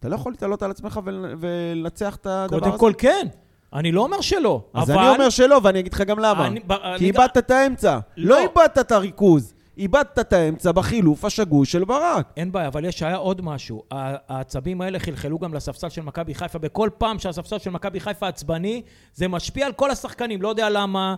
[0.00, 2.64] אתה לא יכול להתעלות על עצמך ול- ולנצח את הדבר הזה.
[2.66, 3.26] קודם כל כן,
[3.72, 4.98] אני לא אומר שלא, אז אבל...
[4.98, 6.46] אני אומר שלא, ואני אגיד לך גם למה.
[6.46, 6.60] אני-
[6.98, 7.98] כי איבדת את האמצע.
[8.16, 8.36] לא.
[8.36, 9.54] לא איבדת את הריכוז.
[9.78, 12.32] איבדת את האמצע בחילוף השגוי של ברק.
[12.36, 13.82] אין בעיה, אבל יש, היה עוד משהו.
[13.90, 16.58] העצבים האלה חלחלו גם לספסל של מכבי חיפה.
[16.58, 18.82] בכל פעם שהספסל של מכבי חיפה עצבני,
[19.14, 20.42] זה משפיע על כל השחקנים.
[20.42, 21.14] לא יודע למה,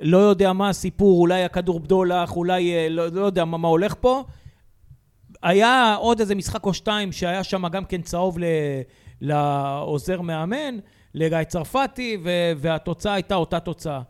[0.00, 3.94] לא יודע מה הסיפור, אולי הכדור בדולח, אולי אה, לא, לא יודע מה, מה הולך
[4.00, 4.24] פה.
[5.42, 8.44] היה עוד איזה משחק או שתיים שהיה שם גם כן צהוב ל,
[9.20, 10.78] לעוזר מאמן,
[11.14, 14.00] לגיא צרפתי, ו, והתוצאה הייתה אותה תוצאה.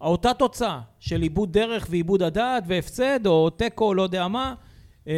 [0.00, 4.54] אותה תוצאה של איבוד דרך ואיבוד הדעת והפסד או תיקו, לא יודע מה,
[5.08, 5.14] אה,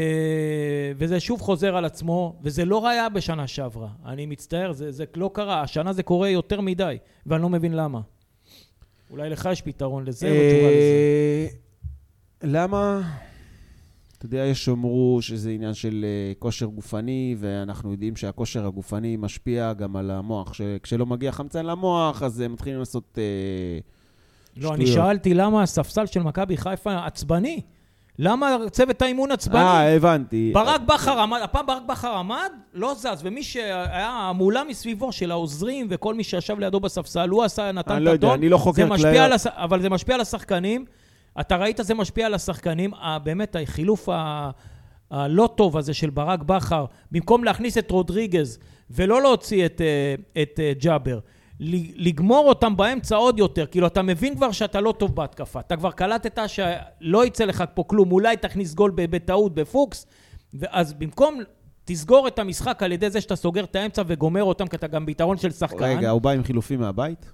[0.96, 3.88] וזה שוב חוזר על עצמו, וזה לא היה בשנה שעברה.
[4.06, 5.60] אני מצטער, זה, זה לא קרה.
[5.60, 8.00] השנה זה קורה יותר מדי, ואני לא מבין למה.
[9.10, 11.48] אולי לך יש פתרון לזה או תשובה לזה.
[11.48, 11.48] אה,
[12.42, 13.12] למה?
[14.18, 19.72] אתה יודע, יש שאומרו שזה עניין של אה, כושר גופני, ואנחנו יודעים שהכושר הגופני משפיע
[19.72, 20.52] גם על המוח.
[20.82, 23.18] כשלא מגיע חמצן למוח, אז אה, מתחילים לעשות...
[24.56, 24.86] לא, אני.
[24.86, 27.60] שאלתי למה הספסל של מכבי חיפה עצבני.
[28.18, 29.60] למה צוות האימון עצבני?
[29.60, 30.50] אה, הבנתי.
[30.54, 35.86] ברק בכר עמד, הפעם ברק בכר עמד, לא זז, ומי שהיה המולה מסביבו של העוזרים
[35.90, 38.38] וכל מי שישב לידו בספסל, הוא עשה, נתן אני את לא יודע, הטון.
[38.38, 39.24] אני לא חוקר זה משפיע כליות.
[39.24, 39.46] על הש...
[39.46, 40.84] אבל זה משפיע על השחקנים.
[41.40, 42.90] אתה ראית, זה משפיע על השחקנים.
[43.24, 44.50] באמת, החילוף ה...
[45.10, 48.58] הלא טוב הזה של ברק בכר, במקום להכניס את רודריגז
[48.90, 51.18] ולא להוציא את, אה, את אה, ג'אבר,
[51.96, 55.90] לגמור אותם באמצע עוד יותר, כאילו אתה מבין כבר שאתה לא טוב בהתקפה, אתה כבר
[55.90, 60.06] קלטת שלא יצא לך פה כלום, אולי תכניס גול בטעות בפוקס,
[60.54, 61.40] ואז במקום
[61.84, 65.06] תסגור את המשחק על ידי זה שאתה סוגר את האמצע וגומר אותם, כי אתה גם
[65.06, 65.84] ביתרון של שחקן.
[65.84, 67.32] רגע, הוא בא עם חילופים מהבית?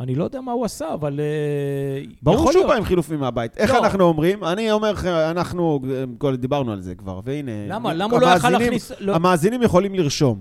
[0.00, 1.20] אני לא יודע מה הוא עשה, אבל...
[1.20, 2.66] אה, ברור שהוא להיות.
[2.68, 3.56] בא עם חילופים מהבית.
[3.56, 3.78] איך לא.
[3.78, 4.44] אנחנו אומרים?
[4.44, 5.80] אני אומר לך, אנחנו,
[6.18, 7.52] כל- דיברנו על זה כבר, והנה...
[7.68, 7.94] למה?
[7.94, 8.92] למה הוא לא יכל להכניס...
[9.00, 10.40] לא- המאזינים יכולים לרשום.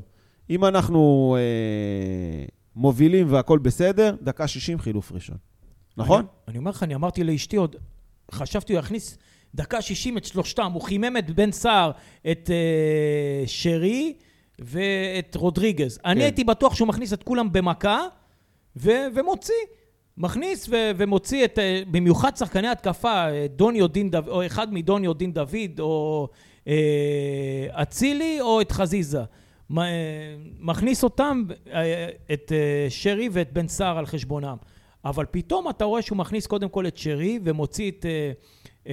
[0.50, 5.38] אם אנחנו אה, מובילים והכול בסדר, דקה 60 חילוף ראשון.
[5.98, 6.20] נכון?
[6.20, 7.76] אני, אני אומר לך, אני אמרתי לאשתי עוד,
[8.32, 9.18] חשבתי הוא יכניס
[9.56, 11.92] דקה 60 את שלושתם, הוא חימם את בן סער,
[12.32, 14.14] את אה, שרי
[14.60, 16.00] ואת רודריגז.
[16.06, 16.22] אני כן.
[16.22, 18.00] הייתי בטוח שהוא מכניס את כולם במכה
[18.78, 19.54] ו, ומוציא.
[20.18, 25.14] מכניס ו- ומוציא את, אה, במיוחד שחקני התקפה, אה, דוניו דין דוד, או אחד מדוניו
[25.14, 26.28] דין דוד, או
[26.68, 29.24] אה, אצילי, או את חזיזה.
[30.60, 34.56] מכניס אותם, אה, את אה, שרי ואת בן סער על חשבונם.
[35.06, 38.32] אבל פתאום אתה רואה שהוא מכניס קודם כל את שרי ומוציא את, אה,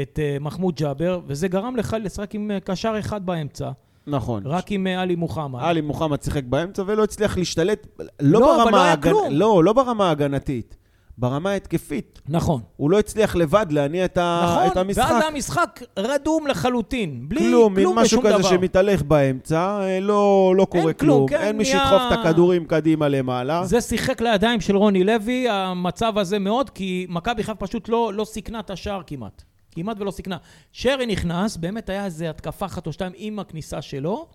[0.03, 3.71] את מחמוד ג'אבר, וזה גרם לך לשחק עם קשר אחד באמצע,
[4.07, 4.43] נכון.
[4.47, 5.61] רק עם עלי מוחמד.
[5.63, 9.33] עלי מוחמד שיחק באמצע ולא הצליח להשתלט, לא, לא, ברמה לא כלום.
[9.33, 10.77] לא, לא ברמה ההגנתית,
[11.19, 12.21] ברמה ההתקפית.
[12.29, 12.61] נכון.
[12.77, 14.43] הוא לא הצליח לבד להניע את, ה...
[14.45, 15.11] נכון, את המשחק.
[15.11, 18.49] ואז המשחק רדום לחלוטין, בלי כלום, כלום, משהו כזה דבר.
[18.49, 21.29] שמתהלך באמצע, אה, לא, לא קורה כלום, כלום.
[21.29, 23.65] כן, אין מי שידחוף את הכדורים קדימה למעלה.
[23.65, 28.25] זה שיחק לידיים של רוני לוי, המצב הזה מאוד, כי מכבי חיפה פשוט לא, לא
[28.25, 29.43] סיכנה את השער כמעט.
[29.71, 30.37] כמעט ולא סיכנה.
[30.73, 34.27] שרי נכנס, באמת היה איזה התקפה אחת או שתיים עם הכניסה שלו,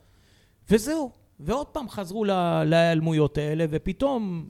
[0.70, 1.12] וזהו.
[1.40, 2.26] ועוד פעם חזרו
[2.66, 4.46] להיעלמויות האלה, ופתאום,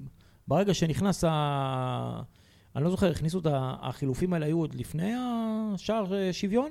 [0.47, 2.21] ברגע שנכנס ה...
[2.75, 3.47] אני לא זוכר, הכניסו את
[3.81, 6.69] החילופים האלה, היו עוד לפני השער אה, שוויון?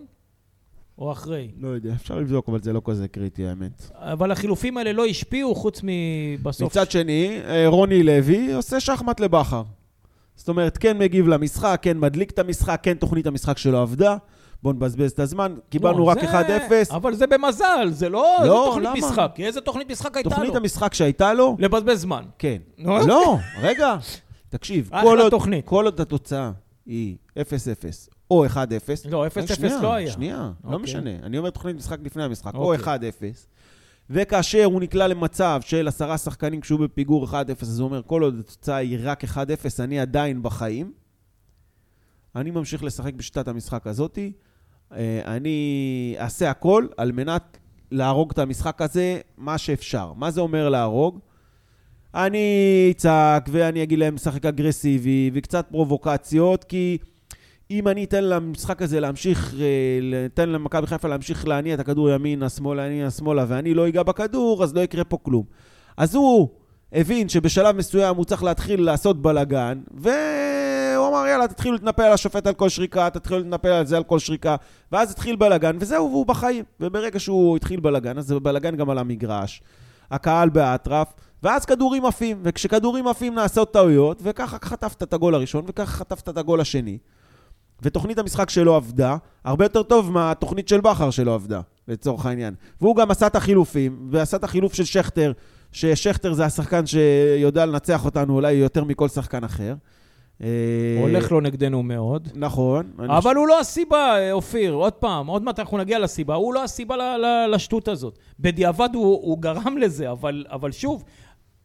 [0.98, 1.50] או אחרי?
[1.58, 3.90] לא יודע, אפשר לבדוק, אבל זה לא כזה קריטי, האמת.
[3.94, 6.70] אבל החילופים האלה לא השפיעו, חוץ מבסוף.
[6.72, 9.62] מצד שני, אה, רוני לוי עושה שחמט לבכר.
[10.36, 14.16] זאת אומרת, כן מגיב למשחק, כן מדליק את המשחק, כן תוכנית המשחק שלו עבדה.
[14.62, 16.40] בואו נבזבז את הזמן, קיבלנו לא, רק זה-
[16.90, 16.94] 1-0.
[16.94, 18.94] אבל זה במזל, זה לא, לא, זה תוכנית למה?
[19.10, 19.34] משחק.
[19.38, 20.56] איזה תוכנית משחק הייתה תוכנית לו?
[20.56, 22.24] המשחק שהייתה לו, לבזבז זמן.
[22.38, 22.56] כן.
[22.78, 23.96] לא, רגע.
[24.48, 25.64] תקשיב, כל עוד, תוכנית.
[25.66, 26.50] כל עוד התוצאה
[26.86, 27.40] היא 0-0
[28.30, 28.56] או 1-0,
[29.10, 30.10] לא, 0-0 שנייה, לא היה.
[30.10, 30.78] שנייה, לא אוקיי.
[30.84, 31.10] משנה.
[31.22, 32.84] אני אומר תוכנית משחק לפני המשחק, או אוקיי.
[32.84, 33.46] 1-0,
[34.10, 38.38] וכאשר הוא נקלע למצב של עשרה שחקנים כשהוא בפיגור 1-0, אז הוא אומר, כל עוד
[38.38, 39.36] התוצאה היא רק 1-0,
[39.78, 40.92] אני עדיין בחיים.
[42.36, 44.32] אני ממשיך לשחק בשיטת המשחק הזאתי.
[44.92, 47.58] אה, אני אעשה הכל על מנת
[47.90, 50.12] להרוג את המשחק הזה מה שאפשר.
[50.12, 51.18] מה זה אומר להרוג?
[52.14, 56.98] אני אצעק ואני אגיד להם לשחק אגרסיבי וקצת פרובוקציות, כי
[57.70, 62.48] אם אני אתן למשחק הזה להמשיך, אה, אתן למכבי חיפה להמשיך להניע את הכדור ימינה,
[62.48, 65.44] שמאלה, ימינה, שמאלה, ואני לא אגע בכדור, אז לא יקרה פה כלום.
[65.96, 66.48] אז הוא
[66.92, 72.46] הבין שבשלב מסוים הוא צריך להתחיל לעשות בלאגן, והוא אמר, יאללה, תתחילו להתנפל על השופט
[72.46, 74.56] על כל שריקה, תתחילו להתנפל על זה על כל שריקה,
[74.92, 76.64] ואז התחיל בלאגן, וזהו, והוא בחיים.
[76.80, 79.62] וברגע שהוא התחיל בלאגן, אז זה בלאגן גם על המגרש.
[80.10, 81.08] הקהל באטרף,
[81.42, 86.38] ואז כדורים עפים, וכשכדורים עפים נעשות טעויות, וככה חטפת את הגול הראשון, וככה חטפת את
[86.38, 86.98] הגול השני.
[87.84, 92.54] ותוכנית המשחק שלו עבדה, הרבה יותר טוב מהתוכנית של בכר שלו עבדה, לצורך העניין.
[92.80, 95.32] והוא גם עשה את החילופים, ועשה את החילוף של שכטר,
[95.72, 99.74] ששכטר זה השחקן שיודע לנצח אותנו אולי יותר מכל שחקן אחר.
[100.42, 100.48] אה,
[101.00, 102.28] הולך לו נגדנו מאוד.
[102.34, 102.92] נכון.
[102.98, 106.64] אבל הוא לא הסיבה, אה, אופיר, עוד פעם, עוד מעט אנחנו נגיע לסיבה, הוא לא
[106.64, 106.96] הסיבה
[107.52, 108.18] לשטות הזאת.
[108.40, 111.04] בדיעבד הוא, הוא גרם לזה, אבל, אבל שוב,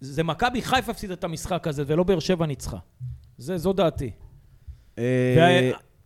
[0.02, 2.78] זה מכבי חיפה הפסידה את המשחק הזה, ולא באר שבע ניצחה.
[3.38, 4.12] זה, זו דעתי.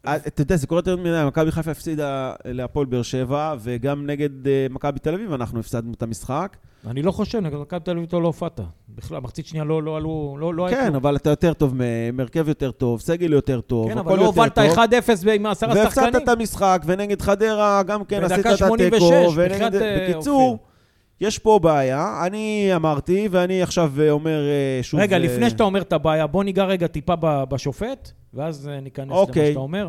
[0.08, 4.06] אה, אה, אתה יודע, זה קורה יותר מדי, מכבי חיפה הפסידה להפועל באר שבע, וגם
[4.06, 6.58] נגד אה, מכבי תל אביב אנחנו הפסדנו את המשחק.
[6.88, 8.60] אני לא חושב, נגד מכבי תל אביב לא הופעת.
[8.89, 10.96] בכלל, מחצית שנייה לא, לא עלו, לא, לא כן.
[10.96, 14.24] אבל אתה יותר טוב מהם, הרכב יותר טוב, סגל יותר טוב, כן, הכל אבל לא
[14.24, 15.28] יותר הובלת טוב.
[15.28, 15.84] 1-0 עם עשרה שחקנים.
[15.84, 19.34] והפסדת את המשחק, ונגד חדרה גם כן עשית את 86, התיקו.
[19.36, 19.76] ונגד...
[19.76, 20.60] אה, בקיצור.
[21.22, 25.00] יש פה בעיה, אני אמרתי, ואני עכשיו אה, אומר אה, שוב...
[25.00, 27.16] רגע, אה, לפני שאתה אומר את הבעיה, בוא ניגע רגע טיפה
[27.50, 29.48] בשופט, ואז אה, ניכנס למה אוקיי.
[29.48, 29.88] שאתה אומר.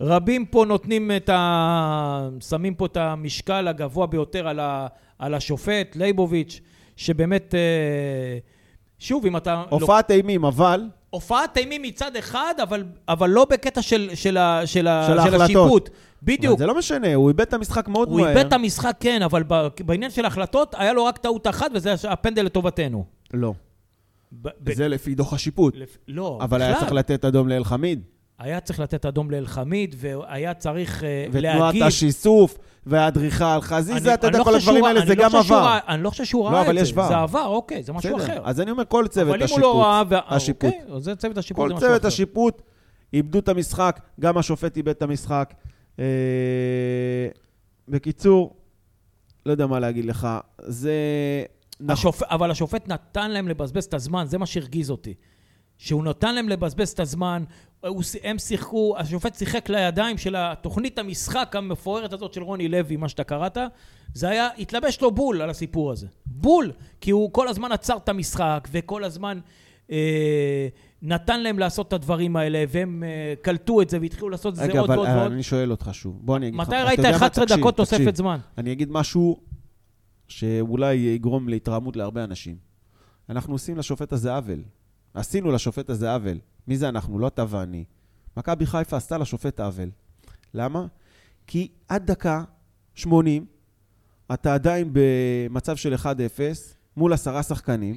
[0.00, 2.28] רבים פה נותנים את ה...
[2.40, 4.86] שמים פה את המשקל הגבוה ביותר על, ה...
[5.18, 6.60] על השופט, לייבוביץ',
[6.96, 7.54] שבאמת...
[7.54, 8.38] אה,
[8.98, 9.64] שוב, אם אתה...
[9.68, 10.88] הופעת אימים, אבל...
[11.10, 15.42] הופעת אימים מצד אחד, אבל, אבל לא בקטע של, של, ה, של, ה, של של.
[15.42, 15.90] השיפוט.
[16.22, 16.58] בדיוק.
[16.58, 18.28] זה לא משנה, הוא איבד את המשחק מאוד הוא מהר.
[18.30, 19.42] איבד את המשחק, כן, אבל
[19.80, 23.04] בעניין של ההחלטות, היה לו רק טעות אחת, וזה הפנדל לטובתנו.
[23.34, 23.52] לא,
[24.32, 25.76] ב- ב- זה לפי דוח השיפוט.
[25.76, 26.80] לפ- לא, אבל היה בכלל.
[26.80, 28.02] צריך לתת אדום לאלחמיד.
[28.38, 31.82] היה צריך לתת אדום לאלחמיד, והיה צריך אה, ותנועת להגיב.
[31.82, 35.78] השיסוף, והדריכה על חזיזה, אתה יודע, לא כל הדברים האלה זה לא גם עבר.
[35.88, 37.00] אני לא חושב שהוא לא, ראה אבל את יש זה.
[37.00, 37.08] ור.
[37.08, 38.40] זה עבר, אוקיי, זה משהו אחר.
[38.44, 39.62] אז אני אומר, כל צוות אבל אם הוא השיפוט.
[39.62, 40.02] לא ראה...
[40.10, 40.74] ו- השיפוט.
[40.88, 42.08] אוקיי, זה צוות השיפוט, כל זה משהו צוות אחר.
[42.08, 42.62] השיפוט
[43.12, 45.54] איבדו את המשחק, גם השופט איבד את המשחק.
[45.98, 46.04] אה,
[47.88, 48.56] בקיצור,
[49.46, 50.28] לא יודע מה להגיד לך.
[50.62, 50.92] זה...
[51.80, 51.92] נכון.
[51.92, 52.22] השופ...
[52.22, 55.14] אבל השופט נתן להם לבזבז את הזמן, זה מה שהרגיז אותי.
[55.78, 57.44] שהוא נתן להם לבזבז את הזמן,
[57.86, 58.02] הוא...
[58.22, 63.24] הם שיחקו, השופט שיחק לידיים של התוכנית המשחק המפוארת הזאת של רוני לוי, מה שאתה
[63.24, 63.58] קראת,
[64.14, 66.06] זה היה, התלבש לו בול על הסיפור הזה.
[66.26, 66.72] בול!
[67.00, 69.38] כי הוא כל הזמן עצר את המשחק, וכל הזמן
[69.90, 70.68] אה,
[71.02, 74.64] נתן להם לעשות את הדברים האלה, והם אה, קלטו את זה והתחילו לעשות את זה
[74.64, 75.32] רגע, עוד אבל ועוד אה, ועוד.
[75.32, 76.18] אני שואל אותך שוב.
[76.22, 76.68] בוא אני אגיד לך.
[76.68, 77.16] מתי ראית יודע מה?
[77.16, 77.98] 11 תקשיב, דקות תקשיב.
[77.98, 78.38] תוספת זמן?
[78.58, 79.40] אני אגיד משהו
[80.30, 82.56] שאולי יגרום להתרעמות להרבה אנשים.
[83.28, 84.62] אנחנו עושים לשופט הזה עוול.
[85.14, 86.38] עשינו לשופט הזה עוול.
[86.66, 87.18] מי זה אנחנו?
[87.18, 87.84] לא אתה ואני.
[88.36, 89.90] מכבי חיפה עשתה לשופט עוול.
[90.54, 90.86] למה?
[91.46, 92.44] כי עד דקה
[92.94, 93.46] 80,
[94.34, 96.06] אתה עדיין במצב של 1-0
[96.96, 97.96] מול עשרה שחקנים,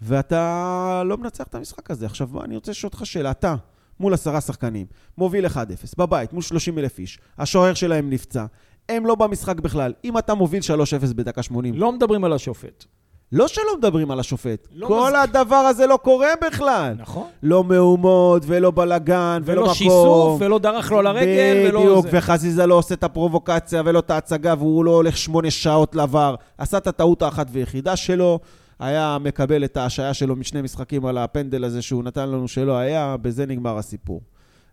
[0.00, 2.06] ואתה לא מנצח את המשחק הזה.
[2.06, 3.30] עכשיו, אני רוצה לשאול אותך שאלה.
[3.30, 3.56] אתה,
[4.00, 4.86] מול עשרה שחקנים,
[5.18, 5.56] מוביל 1-0,
[5.98, 8.46] בבית, מול 30 אלף איש, השוער שלהם נפצע,
[8.88, 9.92] הם לא במשחק בכלל.
[10.04, 12.84] אם אתה מוביל 3-0 בדקה 80, לא, מדברים על השופט.
[13.32, 16.94] לא שלא מדברים על השופט, לא כל מז- הדבר הזה לא קורה בכלל.
[16.98, 17.26] נכון.
[17.42, 19.74] לא מהומות, ולא בלאגן, ולא ולא מקום.
[19.74, 22.18] שיסוף, ולא דרך לו על הרגל, ולא בדיוק, זה.
[22.18, 26.34] וחזיזה לא עושה את הפרובוקציה ולא את ההצגה, והוא לא הולך שמונה שעות לעבר.
[26.58, 28.38] עשה את הטעות האחת ויחידה שלו,
[28.80, 33.16] היה מקבל את ההשעיה שלו משני משחקים על הפנדל הזה שהוא נתן לנו שלא היה,
[33.22, 34.20] בזה נגמר הסיפור.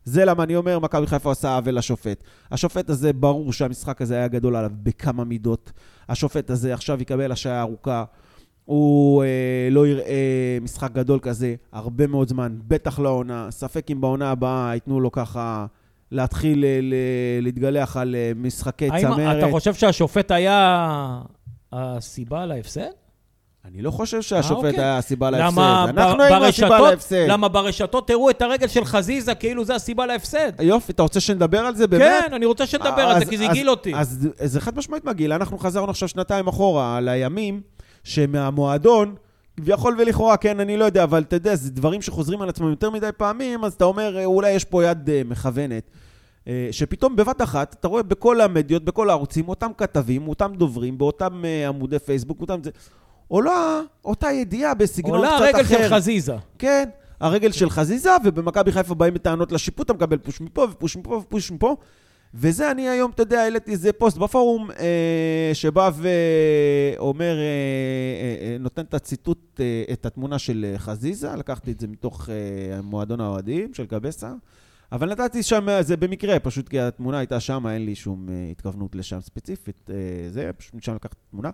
[0.05, 2.23] זה למה אני אומר, מכבי חיפה עושה עוול לשופט.
[2.51, 5.71] השופט הזה, ברור שהמשחק הזה היה גדול עליו בכמה מידות.
[6.09, 8.03] השופט הזה עכשיו יקבל השעיה ארוכה.
[8.65, 9.27] הוא אה,
[9.71, 10.13] לא יראה
[10.61, 13.47] משחק גדול כזה הרבה מאוד זמן, בטח העונה.
[13.51, 15.65] ספק אם בעונה הבאה ייתנו לו ככה
[16.11, 16.93] להתחיל אה, ל-
[17.43, 19.37] להתגלח על אה, משחקי האם צמרת.
[19.43, 21.21] אתה חושב שהשופט היה
[21.73, 22.81] הסיבה להפסד?
[23.71, 24.80] אני לא חושב שהשופט אוקיי.
[24.80, 25.45] היה הסיבה להפסד.
[25.47, 27.25] למה אנחנו היינו הסיבה להפסד.
[27.28, 30.51] למה ברשתות הראו את הרגל של חזיזה כאילו זה הסיבה להפסד?
[30.62, 32.23] יופי, אתה רוצה שנדבר על זה באמת?
[32.28, 33.95] כן, אני רוצה שנדבר על זה, כי זה הגעיל אותי.
[33.95, 35.34] אז זה חד משמעית מגעיל.
[35.34, 37.62] אנחנו חזרנו עכשיו שנתיים אחורה לימים
[38.04, 39.15] שמהמועדון
[39.58, 42.89] כביכול ולכאורה, כן, אני לא יודע, אבל אתה יודע, זה דברים שחוזרים על עצמם יותר
[42.89, 45.89] מדי פעמים, אז אתה אומר, אה, אולי יש פה יד אה, מכוונת.
[46.47, 51.45] אה, שפתאום בבת אחת, אתה רואה בכל המדיות, בכל הערוצים, אותם כתבים, אותם דוברים, באותם
[51.45, 52.71] אה, עמודי פייסבוק, אותם זה...
[53.27, 55.45] עולה אותה ידיעה בסגנון קצת אחר.
[55.45, 56.35] עולה הרגל של חזיזה.
[56.59, 61.15] כן, הרגל של חזיזה, ובמכבי חיפה באים בטענות לשיפוט, אתה מקבל פוש מפה ופוש מפה
[61.15, 61.75] ופוש מפה.
[62.38, 67.41] וזה אני היום, אתה יודע, העליתי איזה פוסט בפורום אה, שבא ואומר, אה,
[68.21, 72.29] אה, אה, נותן את הציטוט, אה, את התמונה של אה, חזיזה, לקחתי את זה מתוך
[72.29, 74.31] אה, מועדון האוהדים של קבסה,
[74.91, 78.47] אבל נתתי שם, אה, זה במקרה, פשוט כי התמונה הייתה שם, אין לי שום אה,
[78.51, 79.95] התכוונות לשם ספציפית, אה,
[80.29, 81.49] זה, פשוט משם לקחתי תמונה.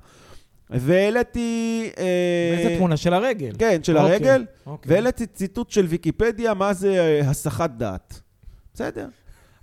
[0.72, 1.90] והעליתי...
[1.98, 2.98] אה, איזה תמונה?
[2.98, 3.52] של הרגל.
[3.60, 4.92] כן, של אוקיי, הרגל, אוקיי.
[4.92, 8.22] והעליתי ציטוט של ויקיפדיה, מה זה אה, הסחת דעת.
[8.74, 9.08] בסדר.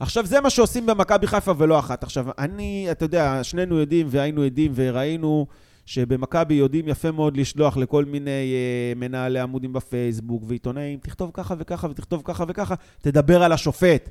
[0.00, 2.02] עכשיו, זה מה שעושים במכבי חיפה ולא אחת.
[2.02, 5.46] עכשיו, אני, אתה יודע, שנינו יודעים והיינו עדים וראינו
[5.86, 11.86] שבמכבי יודעים יפה מאוד לשלוח לכל מיני אה, מנהלי עמודים בפייסבוק ועיתונאים, תכתוב ככה וככה
[11.90, 14.10] ותכתוב ככה וככה, תדבר על השופט.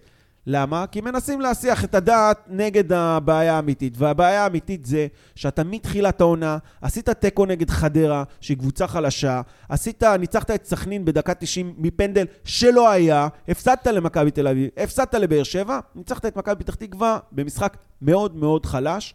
[0.49, 0.86] למה?
[0.91, 3.93] כי מנסים להסיח את הדעת נגד הבעיה האמיתית.
[3.97, 10.51] והבעיה האמיתית זה שאתה מתחילת העונה עשית תיקו נגד חדרה, שהיא קבוצה חלשה, עשית, ניצחת
[10.51, 16.25] את סכנין בדקה 90 מפנדל שלא היה, הפסדת למכבי תל אביב, הפסדת לבאר שבע, ניצחת
[16.25, 19.13] את מכבי פתח תקווה במשחק מאוד מאוד חלש.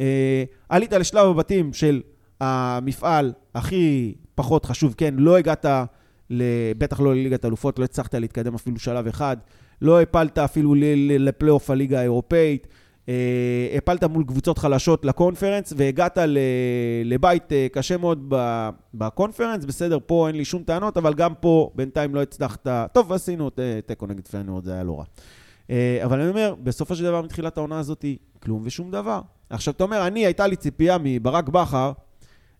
[0.00, 2.02] אה, עלית לשלב הבתים של
[2.40, 5.66] המפעל הכי פחות חשוב, כן, לא הגעת,
[6.78, 9.36] בטח לא לליגת אלופות, לא הצלחת להתקדם אפילו שלב אחד.
[9.84, 10.74] לא הפלת אפילו
[11.18, 12.66] לפלייאוף הליגה האירופאית,
[13.08, 16.18] אה, הפלת מול קבוצות חלשות לקונפרנס, והגעת
[17.04, 18.32] לבית אה, קשה מאוד
[18.94, 23.50] בקונפרנס, בסדר, פה אין לי שום טענות, אבל גם פה בינתיים לא הצלחת, טוב, עשינו
[23.58, 25.04] אה, תיקו נגד פיינורד, זה היה לא רע.
[26.04, 28.04] אבל אני אומר, בסופו של דבר, מתחילת העונה הזאת,
[28.42, 29.20] כלום ושום דבר.
[29.50, 31.92] עכשיו, אתה אומר, אני, הייתה לי ציפייה מברק בכר,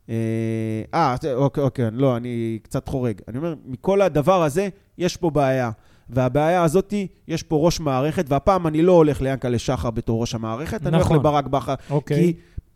[0.09, 3.21] אה, אוקיי, אוקיי, לא, אני קצת חורג.
[3.29, 5.71] אני אומר, מכל הדבר הזה, יש פה בעיה.
[6.11, 6.95] והבעיה הזאת,
[7.29, 11.07] יש פה ראש מערכת, והפעם אני לא הולך ליענקלה שחר בתור ראש המערכת, אני הולך
[11.07, 11.17] נכון.
[11.17, 11.75] לברק בכר.
[11.91, 12.17] אוקיי.
[12.17, 12.33] כי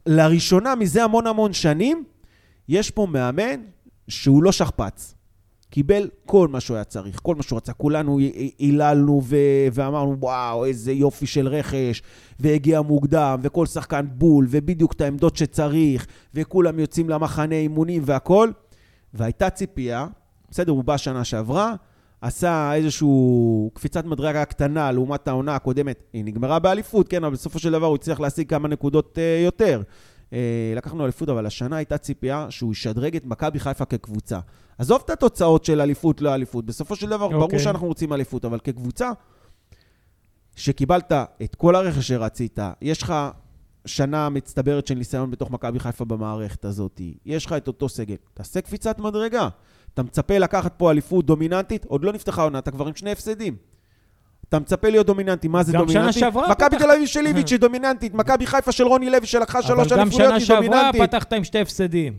[0.07, 2.05] לראשונה מזה המון המון שנים,
[2.69, 3.61] יש פה מאמן
[4.09, 5.15] שהוא לא שכפ"ץ.
[5.71, 7.73] קיבל כל מה שהוא היה צריך, כל מה שהוא רצה.
[7.73, 8.19] כולנו
[8.59, 9.37] היללנו ו-
[9.73, 12.03] ואמרנו, וואו, איזה יופי של רכש,
[12.41, 18.53] והגיע מוקדם, וכל שחקן בול, ובדיוק את העמדות שצריך, וכולם יוצאים למחנה אימונים והכול.
[19.15, 20.07] והייתה ציפייה,
[20.51, 21.75] בסדר, הוא בא שנה שעברה,
[22.21, 23.09] עשה איזושהי
[23.75, 26.03] קפיצת מדרגה קטנה לעומת העונה הקודמת.
[26.13, 29.83] היא נגמרה באליפות, כן, אבל בסופו של דבר הוא הצליח להשיג כמה נקודות uh, יותר.
[30.31, 30.33] Uh,
[30.77, 34.39] לקחנו אליפות, אבל השנה הייתה ציפייה שהוא ישדרג את מכבי חיפה כקבוצה.
[34.79, 36.67] עזוב את התוצאות של אליפות, לא אליפות.
[36.67, 37.31] בסופו של דבר, okay.
[37.31, 37.59] ברור אוקיי.
[37.59, 39.11] שאנחנו רוצים אליפות, אבל כקבוצה,
[40.57, 43.15] שקיבלת את כל הרכש שרצית, יש לך
[43.87, 48.61] שנה מצטברת של ניסיון בתוך מכבי חיפה במערכת הזאת, יש לך את אותו סגל, תעשה
[48.61, 49.49] קפיצת מדרגה.
[49.99, 53.57] אתה מצפה לקחת פה אליפות דומיננטית, עוד לא נפתחה עונה, אתה כבר עם שני הפסדים.
[54.49, 56.13] אתה מצפה להיות דומיננטי, מה זה גם דומיננטי?
[56.13, 59.27] שנה שעברה מכבי פתח- תל אביב של איביץ' היא דומיננטית, מכבי חיפה של רוני לוי
[59.27, 61.03] שלקחה שלוש אבל גם אליפויות שנה היא שעברה דומיננטית.
[61.03, 62.19] פתחת עם שתי הפסדים.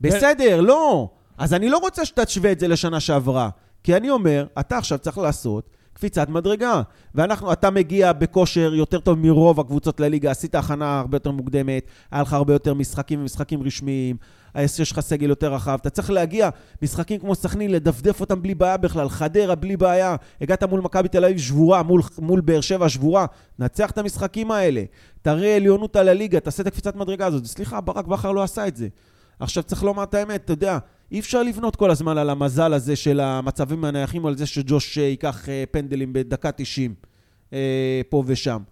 [0.00, 1.08] בסדר, לא.
[1.38, 3.48] אז אני לא רוצה שתשווה את זה לשנה שעברה.
[3.84, 6.82] כי אני אומר, אתה עכשיו צריך לעשות קפיצת מדרגה.
[7.14, 12.22] ואנחנו, אתה מגיע בכושר יותר טוב מרוב הקבוצות לליגה, עשית הכנה הרבה יותר מוקדמת, היה
[12.22, 14.16] לך הרבה יותר משחקים ומשחקים רשמיים,
[14.58, 15.78] יש לך סגל יותר רחב.
[15.80, 16.48] אתה צריך להגיע,
[16.82, 20.16] משחקים כמו סכנין, לדפדף אותם בלי בעיה בכלל, חדרה בלי בעיה.
[20.40, 23.26] הגעת מול מכבי תל אביב שבורה, מול, מול באר שבע שבורה.
[23.58, 24.82] נצח את המשחקים האלה.
[25.22, 27.46] תראה עליונות על הליגה, תעשה את הקפיצת מדרגה הזאת.
[27.46, 28.88] סליחה, ברק בכר לא עשה את זה.
[29.40, 30.78] עכשיו צריך לומר את האמת, אתה יודע,
[31.12, 34.98] אי אפשר לבנות כל הזמן על המזל הזה של המצבים הנייחים, או על זה שג'וש
[34.98, 36.94] אה, ייקח אה, פנדלים בדקה 90
[37.52, 38.62] אה, פה ושם.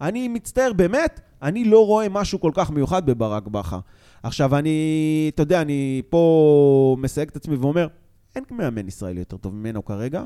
[0.00, 3.78] אני מצטער, באמת, אני לא רואה משהו כל כך מיוחד בברק בכר.
[4.22, 7.88] עכשיו, אני, אתה יודע, אני פה מסייג את עצמי ואומר,
[8.36, 10.22] אין מאמן ישראלי יותר טוב ממנו כרגע,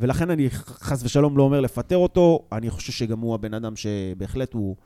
[0.00, 4.52] ולכן אני חס ושלום לא אומר לפטר אותו, אני חושב שגם הוא הבן אדם שבהחלט
[4.54, 4.76] הוא...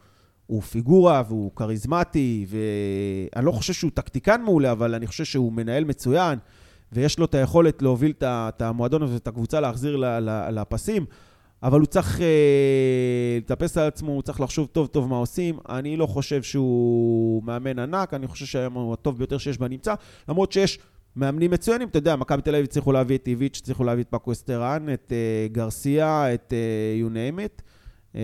[0.46, 5.84] הוא פיגורה והוא כריזמטי, ואני לא חושב שהוא טקטיקן מעולה, אבל אני חושב שהוא מנהל
[5.84, 6.38] מצוין,
[6.92, 10.04] ויש לו את היכולת להוביל את את המועדון הזה ואת הקבוצה להחזיר
[10.50, 11.04] לפסים,
[11.62, 12.26] אבל הוא צריך אה,
[13.38, 15.58] לטפס על עצמו, הוא צריך לחשוב טוב טוב מה עושים.
[15.68, 19.94] אני לא חושב שהוא מאמן ענק, אני חושב שהיום הוא הטוב ביותר שיש בנמצא,
[20.28, 20.78] למרות שיש
[21.16, 24.32] מאמנים מצוינים, אתה יודע, מכבי תל אביב הצליחו להביא את איביץ', הצליחו להביא את פאקו
[24.32, 27.62] אסטרן, את אה, גרסיה, את אה, you name it.
[28.16, 28.20] אה,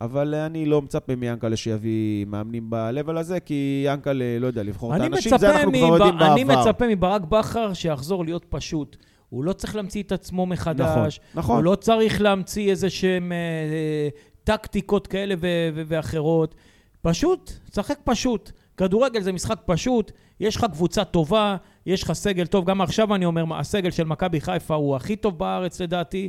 [0.00, 5.00] אבל אני לא מצפה מיאנקלה שיביא מאמנים ב-level הזה, כי יאנקלה, לא יודע, לבחור את
[5.00, 6.60] אני האנשים, זה אנחנו כבר יודעים אני בעבר.
[6.60, 8.96] מצפה מברק בכר שיחזור להיות פשוט.
[9.28, 11.20] הוא לא צריך להמציא את עצמו מחדש.
[11.34, 11.56] נכון, נכון.
[11.56, 14.08] הוא לא צריך להמציא איזה שהם אה, אה,
[14.44, 16.54] טקטיקות כאלה ו- ו- ואחרות.
[17.02, 18.50] פשוט, שחק פשוט.
[18.76, 21.56] כדורגל זה משחק פשוט, יש לך קבוצה טובה,
[21.86, 25.38] יש לך סגל טוב, גם עכשיו אני אומר, הסגל של מכבי חיפה הוא הכי טוב
[25.38, 26.28] בארץ לדעתי.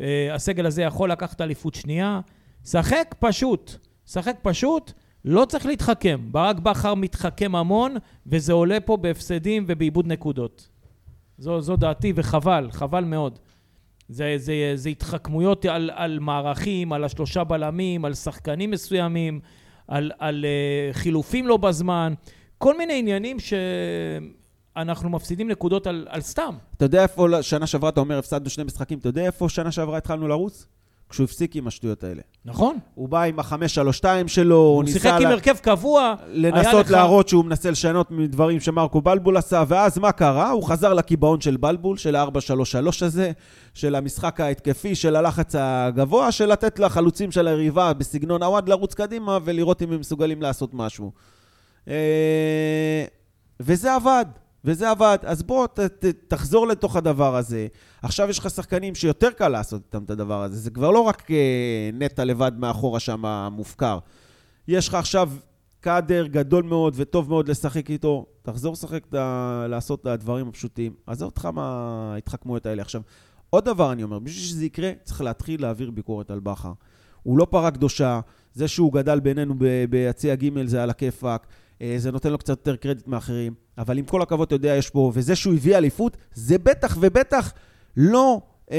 [0.00, 2.20] אה, הסגל הזה יכול לקחת אליפות שנייה.
[2.64, 3.76] שחק פשוט,
[4.06, 4.92] שחק פשוט,
[5.24, 6.20] לא צריך להתחכם.
[6.30, 10.68] ברק בכר מתחכם המון, וזה עולה פה בהפסדים ובעיבוד נקודות.
[11.38, 13.38] זו, זו דעתי, וחבל, חבל מאוד.
[14.08, 19.40] זה, זה, זה התחכמויות על, על מערכים, על השלושה בלמים, על שחקנים מסוימים,
[19.88, 22.14] על, על uh, חילופים לא בזמן,
[22.58, 23.36] כל מיני עניינים
[24.78, 26.54] שאנחנו מפסידים נקודות על, על סתם.
[26.76, 29.98] אתה יודע איפה שנה שעברה, אתה אומר, הפסדנו שני משחקים, אתה יודע איפה שנה שעברה
[29.98, 30.66] התחלנו לרוץ?
[31.08, 32.22] כשהוא הפסיק עם השטויות האלה.
[32.44, 32.78] נכון.
[32.94, 34.98] הוא בא עם החמש, שלוש, שתיים שלו, הוא הוא ניסה...
[34.98, 36.14] שיחק עם לה- הרכב קבוע.
[36.28, 40.50] לנסות לך- להראות שהוא מנסה לשנות מדברים שמרקו בלבול עשה, ואז מה קרה?
[40.50, 43.32] הוא חזר לקיבעון של בלבול, של ה-4-3-3 הזה,
[43.74, 49.38] של המשחק ההתקפי, של הלחץ הגבוה, של לתת לחלוצים של היריבה בסגנון עווד לרוץ קדימה
[49.44, 51.12] ולראות אם הם מסוגלים לעשות משהו.
[51.88, 53.04] אה,
[53.60, 54.24] וזה עבד,
[54.64, 55.18] וזה עבד.
[55.22, 57.66] אז בוא, ת, ת, תחזור לתוך הדבר הזה.
[58.02, 60.56] עכשיו יש לך שחקנים שיותר קל לעשות איתם את הדבר הזה.
[60.56, 63.98] זה כבר לא רק אה, נטע לבד מאחורה שם מופקר.
[64.68, 65.30] יש לך עכשיו
[65.80, 70.94] קאדר גדול מאוד וטוב מאוד לשחק איתו, תחזור לשחק, ה- לעשות את הדברים הפשוטים.
[71.06, 72.82] עזוב אותך מההתחכמויות האלה.
[72.82, 73.02] עכשיו,
[73.50, 76.72] עוד דבר אני אומר, בשביל שזה יקרה, צריך להתחיל להעביר ביקורת על בכר.
[77.22, 78.20] הוא לא פרה קדושה,
[78.54, 79.54] זה שהוא גדל בינינו
[79.90, 81.46] ביציע ג' זה על הכיפאק,
[81.96, 85.12] זה נותן לו קצת יותר קרדיט מאחרים, אבל עם כל הכבוד, אתה יודע, יש פה,
[85.14, 87.52] וזה שהוא הביא אליפות, זה בטח ובטח
[87.96, 88.40] לא
[88.72, 88.76] אה,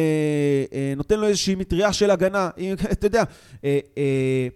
[0.74, 2.49] אה, נותן לו איזושהי מטריה של הגנה.
[2.91, 3.24] אתה יודע,
[3.64, 4.47] אה, אה,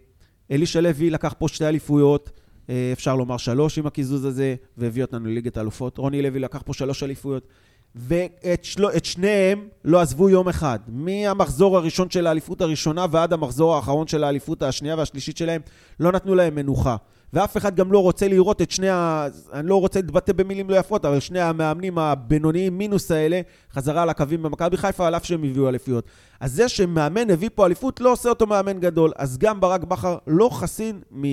[0.52, 2.32] אלישע לוי לקח פה שתי אליפויות,
[2.70, 5.98] אה, אפשר לומר שלוש עם הקיזוז הזה, והביא אותנו לליגת האלופות.
[5.98, 7.48] רוני לוי לקח פה שלוש אליפויות,
[7.96, 8.86] ואת של...
[8.98, 10.80] את שניהם לא עזבו יום אחד.
[10.88, 15.62] מהמחזור הראשון של האליפות הראשונה ועד המחזור האחרון של האליפות השנייה והשלישית שלהם,
[16.00, 16.96] לא נתנו להם מנוחה.
[17.34, 19.28] ואף אחד גם לא רוצה לראות את שני ה...
[19.54, 23.42] אני לא רוצה להתבטא במילים לא יפות, אבל שני המאמנים הבינוניים מינוס האלה,
[23.74, 26.06] חזרה על הקווים במכבי חיפה, על אף שהם הביאו אליפויות.
[26.40, 29.12] אז זה שמאמן הביא פה אליפות, לא עושה אותו מאמן גדול.
[29.18, 31.24] אז גם ברק בכר לא חסין מ...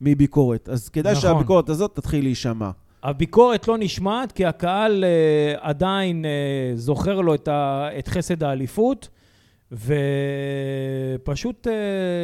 [0.00, 0.68] מביקורת.
[0.68, 1.22] אז כדאי נכון.
[1.22, 2.70] שהביקורת הזאת תתחיל להישמע.
[3.02, 6.30] הביקורת לא נשמעת כי הקהל אה, עדיין אה,
[6.74, 9.08] זוכר לו את, ה, את חסד האליפות,
[9.72, 11.72] ופשוט אה,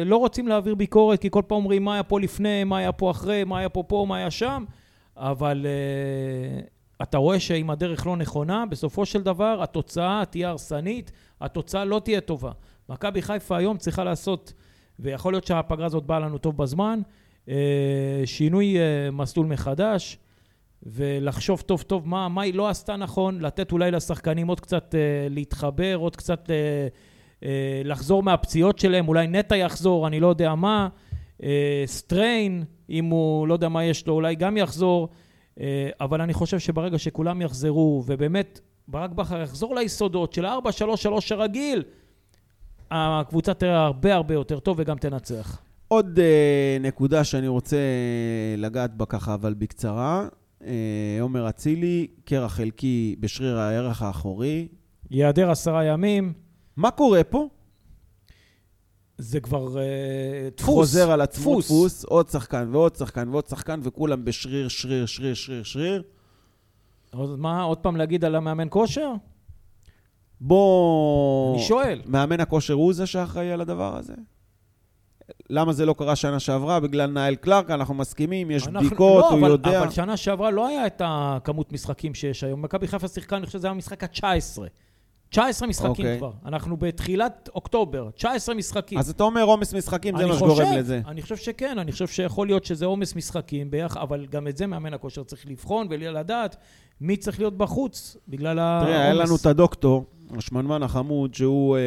[0.05, 3.11] לא רוצים להעביר ביקורת, כי כל פעם אומרים מה היה פה לפני, מה היה פה
[3.11, 4.63] אחרי, מה היה פה פה, מה היה שם,
[5.17, 6.61] אבל אה,
[7.01, 12.21] אתה רואה שאם הדרך לא נכונה, בסופו של דבר התוצאה תהיה הרסנית, התוצאה לא תהיה
[12.21, 12.51] טובה.
[12.89, 14.53] מכבי חיפה היום צריכה לעשות,
[14.99, 16.99] ויכול להיות שהפגרה הזאת באה לנו טוב בזמן,
[17.49, 20.17] אה, שינוי אה, מסלול מחדש.
[20.83, 25.27] ולחשוב טוב טוב מה, מה היא לא עשתה נכון, לתת אולי לשחקנים עוד קצת אה,
[25.29, 26.87] להתחבר, עוד קצת אה,
[27.83, 30.87] לחזור מהפציעות שלהם, אולי נטע יחזור, אני לא יודע מה,
[31.43, 35.09] אה, סטריין, אם הוא לא יודע מה יש לו, אולי גם יחזור,
[35.59, 41.83] אה, אבל אני חושב שברגע שכולם יחזרו, ובאמת ברק בכר יחזור ליסודות של ה-4-3-3 הרגיל,
[42.91, 45.61] הקבוצה תראה הרבה הרבה יותר טוב וגם תנצח.
[45.87, 47.77] עוד אה, נקודה שאני רוצה
[48.57, 50.27] לגעת בה ככה, אבל בקצרה.
[50.65, 54.67] אה, עומר אצילי, קרע חלקי בשריר הערך האחורי.
[55.11, 56.33] ייעדר עשרה ימים,
[56.77, 57.47] מה קורה פה?
[59.17, 60.65] זה כבר אה, דפוס.
[60.65, 65.63] חוזר על עצמו דפוס, עוד שחקן ועוד שחקן ועוד שחקן, וכולם בשריר, שריר, שריר, שריר,
[65.63, 66.03] שריר.
[67.13, 69.13] עוד מה, עוד פעם להגיד על המאמן כושר?
[70.41, 71.55] בוא...
[71.55, 72.01] אני שואל.
[72.05, 74.13] מאמן הכושר הוא זה שאחראי על הדבר הזה?
[75.49, 76.79] למה זה לא קרה שנה שעברה?
[76.79, 79.79] בגלל נאיל קלארק, אנחנו מסכימים, יש אנחנו- בדיקות, לא, הוא אבל, יודע.
[79.81, 82.61] אבל שנה שעברה לא היה את הכמות משחקים שיש היום.
[82.61, 84.59] מכבי חיפה שיחקה, אני חושב שזה היה המשחק ה-19.
[85.29, 86.17] 19 משחקים אוקיי.
[86.17, 86.31] כבר.
[86.45, 88.99] אנחנו בתחילת אוקטובר, 19 משחקים.
[88.99, 91.01] אז אתה אומר עומס משחקים, זה מה שגורם לזה.
[91.07, 94.67] אני חושב שכן, אני חושב שיכול להיות שזה עומס משחקים ביחד, אבל גם את זה
[94.67, 96.55] מאמן הכושר צריך לבחון ולדעת
[97.01, 98.87] מי צריך להיות בחוץ בגלל העומס.
[98.87, 100.05] תראה, היה לנו את הדוקטור,
[100.37, 101.81] השמנמן החמוד, שהוא אה,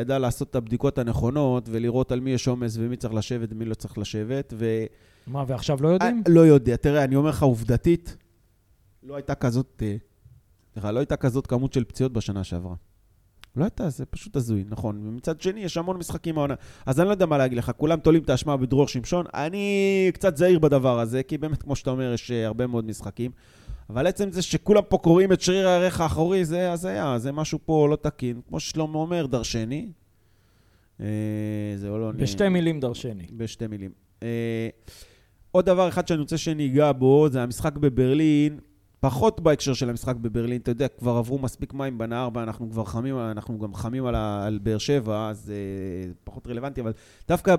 [0.00, 3.74] ידע לעשות את הבדיקות הנכונות ולראות על מי יש עומס ומי צריך לשבת ומי לא
[3.74, 4.84] צריך לשבת, ו...
[5.26, 6.22] מה, ועכשיו לא יודעים?
[6.26, 6.76] אה, לא יודע.
[6.76, 8.16] תראה, אני אומר לך עובדתית,
[9.02, 9.96] לא הייתה כזאת, אה,
[10.72, 12.74] סליחה, לא הייתה כזאת כמות של פציעות בשנה שעברה.
[13.56, 15.06] לא הייתה, זה פשוט הזוי, נכון.
[15.06, 16.54] ומצד שני, יש המון משחקים העונה.
[16.86, 19.26] אז אני לא יודע מה להגיד לך, כולם תולים את האשמה בדרור שמשון.
[19.34, 23.30] אני קצת זהיר בדבר הזה, כי באמת, כמו שאתה אומר, יש אה, הרבה מאוד משחקים.
[23.90, 27.88] אבל עצם זה שכולם פה קוראים את שריר הערך האחורי, זה הזיה, זה משהו פה
[27.90, 28.40] לא תקין.
[28.48, 29.88] כמו ששלמה אומר, דרשני.
[31.00, 31.06] אה,
[31.76, 32.12] זה לא...
[32.12, 33.26] בשתי מילים דרשני.
[33.36, 33.90] בשתי מילים.
[34.22, 34.68] אה,
[35.50, 38.58] עוד דבר אחד שאני רוצה שניגע בו, זה המשחק בברלין.
[39.00, 43.18] פחות בהקשר של המשחק בברלין, אתה יודע, כבר עברו מספיק מים בנהר ואנחנו כבר חמים,
[43.18, 46.92] אנחנו גם חמים על, על באר שבע, אז אה, פחות רלוונטי, אבל
[47.28, 47.54] דווקא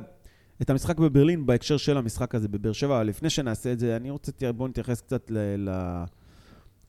[0.62, 4.52] את המשחק בברלין בהקשר של המשחק הזה בבאר שבע, לפני שנעשה את זה, אני רוצה,
[4.52, 5.38] בואו נתייחס קצת ל,
[5.70, 6.04] ל,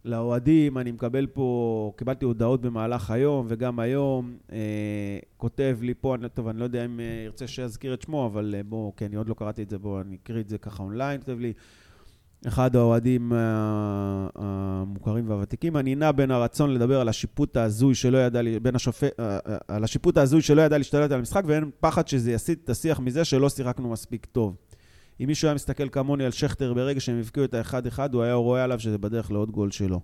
[0.05, 6.29] לאוהדים, אני מקבל פה, קיבלתי הודעות במהלך היום וגם היום, אה, כותב לי פה, אני,
[6.29, 9.17] טוב, אני לא יודע אם אה, ירצה שאזכיר את שמו, אבל אה, בואו, כי אני
[9.17, 11.53] עוד לא קראתי את זה, בואו, אני אקריא את זה ככה אונליין, כותב לי,
[12.49, 13.39] אחד האוהדים אה,
[14.35, 19.39] המוכרים והוותיקים, אני נע בין הרצון לדבר על השיפוט ההזוי שלא ידע, בין השופט, אה,
[19.49, 23.01] אה, על השיפוט ההזוי שלא ידע להשתלט על המשחק, ואין פחד שזה יסיט את השיח
[23.01, 24.57] מזה שלא שיחקנו מספיק טוב.
[25.21, 28.65] אם מישהו היה מסתכל כמוני על שכטר ברגע שהם הבקיעו את האחד-אחד, הוא היה רואה
[28.65, 30.01] עליו שזה בדרך לעוד גול שלו.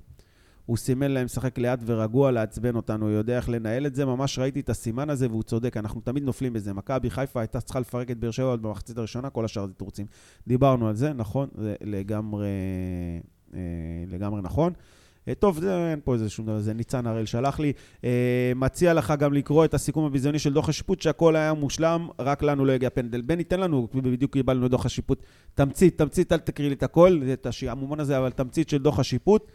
[0.66, 4.38] הוא סימן להם לשחק לאט ורגוע, לעצבן אותנו, הוא יודע איך לנהל את זה, ממש
[4.38, 6.72] ראיתי את הסימן הזה והוא צודק, אנחנו תמיד נופלים בזה.
[6.72, 10.06] מכבי חיפה הייתה צריכה לפרק את באר שבע עוד במחצית הראשונה, כל השאר זה תירוצים.
[10.46, 12.46] דיברנו על זה, נכון, זה לגמרי,
[13.54, 13.60] אה,
[14.06, 14.72] לגמרי נכון.
[15.28, 17.72] אה, טוב, זה, אין פה איזה שום דבר, זה ניצן הראל שלח לי.
[18.04, 22.42] אה, מציע לך גם לקרוא את הסיכום הביזיוני של דוח השיפוט, שהכל היה מושלם, רק
[22.42, 23.20] לנו לא הגיע פנדל.
[23.20, 25.22] בני, תן לנו, בדיוק קיבלנו את דוח השיפוט.
[25.54, 29.50] תמצית, תמצית, אל תקריא לי את הכל, את השעמומון הזה, אבל תמצית של דוח השיפוט.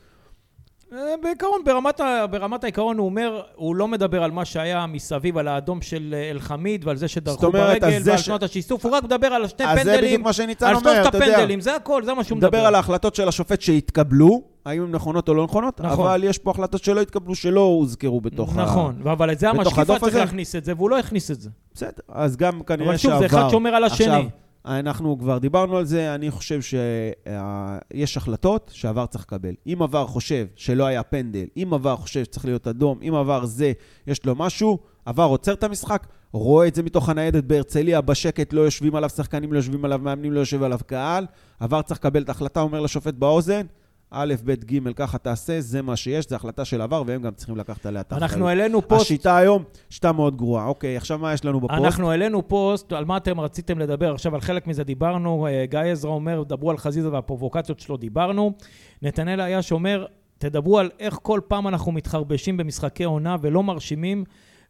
[0.93, 5.37] אה, בעיקרון, ברמת, ה- ברמת העיקרון הוא אומר, הוא לא מדבר על מה שהיה מסביב,
[5.37, 8.91] על האדום של אה, אלחמיד ועל זה שדרכו אומרת, ברגל ועל ש- שנות השיסוף, הוא
[8.95, 11.27] רק מדבר על שני אז זה בדיוק פנדלים, מה שניצן על אומר, שלושת אתה יודע.
[11.35, 12.67] הפנדלים, זה הכל, זה מה שהוא הוא מדבר מדבר.
[12.67, 16.05] על ההחלטות של השופט שהתקבלו, האם הן נכונות או לא נכונות, נכון.
[16.05, 18.61] אבל יש פה החלטות שלא התקבלו, שלא הוזכרו בתוך ה...
[18.63, 20.19] נכון, אבל את זה הדוח צריך הזה?
[20.19, 21.49] להכניס את זה, והוא לא הכניס את זה.
[21.73, 23.19] בסדר, אז גם כנראה אבל שוב, שעבר.
[23.19, 24.07] זה אחד שומר על השני.
[24.07, 24.23] עכשיו,
[24.65, 29.53] אנחנו כבר דיברנו על זה, אני חושב שיש החלטות שעבר צריך לקבל.
[29.67, 33.71] אם עבר חושב שלא היה פנדל, אם עבר חושב שצריך להיות אדום, אם עבר זה,
[34.07, 38.61] יש לו משהו, עבר עוצר את המשחק, רואה את זה מתוך הניידת בהרצליה, בשקט, לא
[38.61, 41.25] יושבים עליו שחקנים, לא יושבים עליו מאמנים, לא יושב עליו קהל.
[41.59, 43.65] ה VAR צריך לקבל את ההחלטה, אומר לשופט באוזן,
[44.13, 47.31] א', ב', ג', ככה תעשה, זה מה שיש, זו החלטה של ה VAR, והם גם
[47.33, 48.31] צריכים לקחת עליה את האחריות.
[48.31, 50.65] אנחנו העלינו פוסט, השיטה היום, שיטה מאוד גרועה.
[50.65, 51.83] אוקיי, עכשיו מה יש לנו בפוסט?
[51.83, 55.79] אנחנו העלינו פוסט, על מה אתם רציתם לדבר, עכשיו על חלק מזה דיברנו, אה, גיא
[55.79, 58.53] עזרא אומר, דברו על חזיזה והפרובוקציות שלו, דיברנו.
[59.01, 60.05] נתנאל אייש אומר,
[60.37, 64.23] תדברו על איך כל פעם אנחנו מתחרבשים במשחקי עונה ולא מרשימים,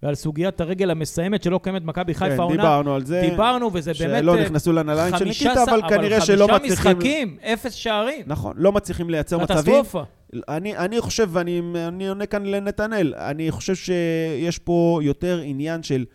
[0.03, 2.55] ועל סוגיית הרגל המסיימת שלא קיימת במכבי חיפה כן, עונה.
[2.55, 3.27] דיברנו על זה.
[3.29, 4.19] דיברנו, וזה באמת...
[4.19, 6.97] שלא אה, נכנסו לנעליים של חמישה ניקיטה, ס- אבל כנראה שלא חמישה מצליחים...
[6.97, 8.23] משחקים, אפס שערים.
[8.27, 9.57] נכון, לא מצליחים לייצר מצבים.
[9.57, 10.03] קטסטרופה.
[10.49, 16.05] אני, אני חושב, ואני אני עונה כאן לנתנאל, אני חושב שיש פה יותר עניין של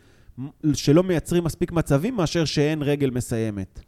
[0.75, 3.81] שלא מייצרים מספיק מצבים מאשר שאין רגל מסיימת.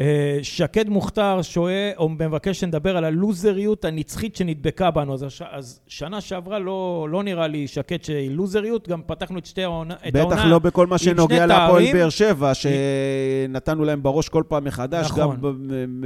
[0.00, 5.14] אה, שקד מוכתר שואל, או מבקש שנדבר על הלוזריות הנצחית שנדבקה בנו.
[5.14, 9.46] אז, הש, אז שנה שעברה לא, לא נראה לי שקד שהיא לוזריות, גם פתחנו את
[9.46, 9.94] שתי העונה.
[10.06, 11.92] בטח העונה לא בכל מה שנוגע להפועל.
[11.92, 15.22] באר שבע, שנתנו להם בראש כל פעם מחדש, נכון.
[15.22, 15.30] גם
[15.70, 16.04] הם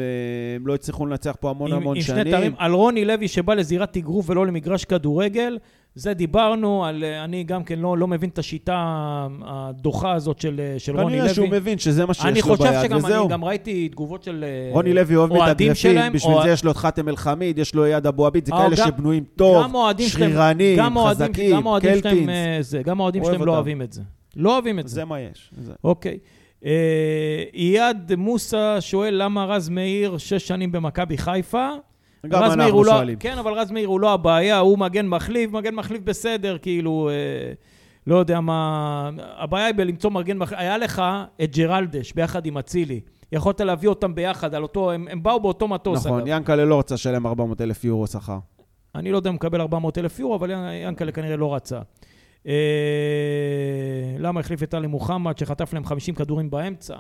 [0.57, 2.23] הם לא הצליחו לנצח פה המון עם, המון עם שנים.
[2.23, 2.55] שני תארים.
[2.59, 5.59] על רוני לוי שבא לזירת אגרוף ולא למגרש כדורגל.
[5.95, 8.77] זה דיברנו, על, אה, אני גם כן לא, לא מבין את השיטה
[9.47, 11.35] הדוחה הזאת של, אה, של רוני כנראה לוי.
[11.35, 13.25] שהוא מבין שזה מה אני שיש לו חושב ביד, שגם, וזהו.
[13.25, 16.65] אני גם ראיתי תגובות של אה, רוני לוי אוהב אוהדים מתאגרפים, בשביל או- זה יש
[16.65, 20.09] לו את חאתם אל-חמיד, יש לו יד אבו עביד, זה כאלה גם- שבנויים טוב, אוהדים
[20.09, 22.75] שרירנים, אוהדים- חזקים, אוהדים קלטינס.
[22.85, 23.53] גם האוהדים אוהב שלהם לא.
[23.55, 24.03] אוהבים את זה.
[24.37, 24.95] לא אוהבים את זה.
[24.95, 25.51] זה מה יש.
[25.85, 26.19] אוקיי.
[27.55, 31.69] אייד מוסא שואל למה רז מאיר שש שנים במכבי חיפה.
[32.29, 33.19] גם אנחנו לא- שואלים.
[33.19, 37.53] כן, אבל רז מאיר הוא לא הבעיה, הוא מגן מחליף, מגן מחליף בסדר, כאילו, אה,
[38.07, 39.11] לא יודע מה...
[39.39, 40.59] הבעיה היא בלמצוא מגן מחליף.
[40.61, 41.03] היה לך
[41.43, 43.01] את ג'רלדש ביחד עם אצילי.
[43.33, 44.93] יכולת להביא אותם ביחד על אותו...
[44.93, 46.23] הם, הם באו באותו מטוס, נכון.
[46.27, 48.39] ינקלה לא רוצה לשלם 400 אלף יורו שכר.
[48.95, 50.51] אני לא יודע אם מקבל 400 אלף יורו, אבל
[50.85, 51.81] ינקלה כנראה לא רצה.
[52.47, 52.53] אה,
[54.19, 56.95] למה החליף את טלי מוחמד, שחטף להם 50 כדורים באמצע?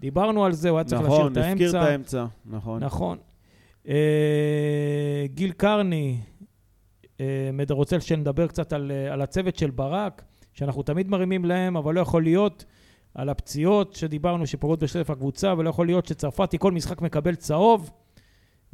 [0.00, 1.90] דיברנו על זה, הוא היה צריך להשאיר נכון, את הפקיר את האמצע.
[1.90, 2.84] האמצע, נכון.
[2.84, 3.18] נכון.
[3.88, 6.20] אה, גיל קרני
[7.20, 10.22] אה, רוצה שנדבר קצת על, אה, על הצוות של ברק,
[10.52, 12.64] שאנחנו תמיד מרימים להם, אבל לא יכול להיות
[13.14, 17.90] על הפציעות שדיברנו שפוגעות בשטף הקבוצה, ולא יכול להיות שצרפתי כל משחק מקבל צהוב.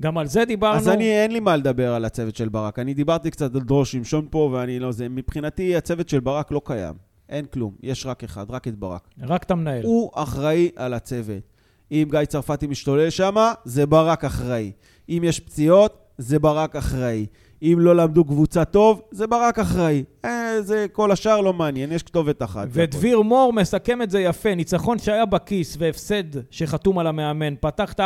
[0.00, 0.76] גם על זה דיברנו.
[0.76, 2.78] אז אני, אין לי מה לדבר על הצוות של ברק.
[2.78, 5.08] אני דיברתי קצת על דרור שמשון פה, ואני לא זה.
[5.08, 6.94] מבחינתי, הצוות של ברק לא קיים.
[7.28, 7.74] אין כלום.
[7.82, 9.08] יש רק אחד, רק את ברק.
[9.22, 9.84] רק אתה מנהל.
[9.84, 11.57] הוא אחראי על הצוות.
[11.92, 13.34] אם גיא צרפתי משתולל שם,
[13.64, 14.72] זה ברק אחראי.
[15.08, 17.26] אם יש פציעות, זה ברק אחראי.
[17.62, 20.04] אם לא למדו קבוצה טוב, זה ברק אחראי.
[20.24, 20.30] אה,
[20.62, 22.68] זה כל השאר לא מעניין, יש כתובת אחת.
[22.70, 28.02] ודביר מור מסכם את זה יפה, ניצחון שהיה בכיס והפסד שחתום על המאמן, פתחת 4-4-2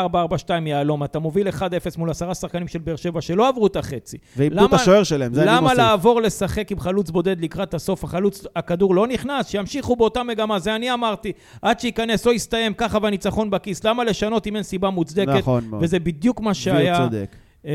[0.66, 1.60] יהלום, אתה מוביל 1-0
[1.98, 4.16] מול עשרה שחקנים של באר שבע שלא עברו את החצי.
[4.36, 5.78] ואיבדו את למה- השוער שלהם, זה אני למה מוסיף.
[5.78, 8.04] לעבור לשחק עם חלוץ בודד לקראת הסוף?
[8.04, 11.32] החלוץ, הכדור לא נכנס, שימשיכו באותה מגמה, זה אני אמרתי.
[11.62, 13.84] עד שייכנס או יסתיים ככה והניצחון בכיס.
[13.84, 15.28] למה לשנות אם אין סיבה מוצדקת?
[15.28, 15.82] נכון מאוד.
[15.82, 16.98] וזה בדיוק מה שהיה.
[17.04, 17.36] צודק.
[17.66, 17.72] אה,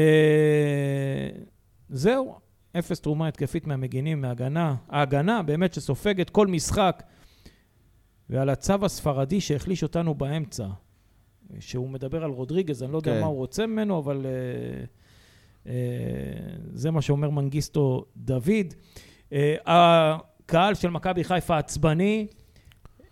[1.89, 2.35] זהו,
[2.79, 4.75] אפס תרומה התקפית מהמגינים, מהגנה.
[4.89, 7.03] ההגנה באמת שסופגת כל משחק.
[8.29, 10.67] ועל הצו הספרדי שהחליש אותנו באמצע,
[11.59, 13.21] שהוא מדבר על רודריגז, אני לא יודע כן.
[13.21, 14.25] מה הוא רוצה ממנו, אבל...
[14.25, 14.85] אה,
[15.67, 15.73] אה,
[16.73, 18.73] זה מה שאומר מנגיסטו דוד.
[19.33, 22.27] אה, הקהל של מכבי חיפה עצבני.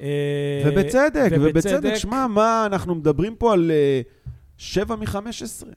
[0.01, 1.37] אה, ובצדק, ובצדק.
[1.41, 1.95] ובצדק.
[1.95, 4.01] שמע, מה, אנחנו מדברים פה על אה,
[4.57, 5.67] שבע מ-15.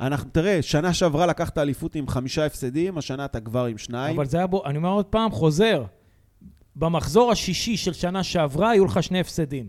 [0.00, 4.16] אנחנו, תראה, שנה שעברה לקחת אליפות עם חמישה הפסדים, השנה אתה כבר עם שניים.
[4.16, 5.84] אבל זה היה בו, אני אומר עוד פעם, חוזר.
[6.76, 9.68] במחזור השישי של שנה שעברה היו לך שני הפסדים.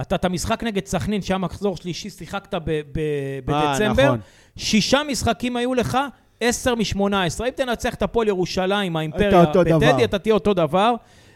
[0.00, 4.04] אתה את המשחק נגד סכנין, שהיה מחזור שלישי, שיחקת ב- ב- אה, בדצמבר.
[4.04, 4.20] נכון.
[4.56, 5.98] שישה משחקים היו לך,
[6.40, 7.46] עשר משמונה עשרה.
[7.46, 9.44] אם תנצח את הפועל ירושלים, האימפריה.
[9.88, 10.94] בטדי, אתה תהיה אותו דבר.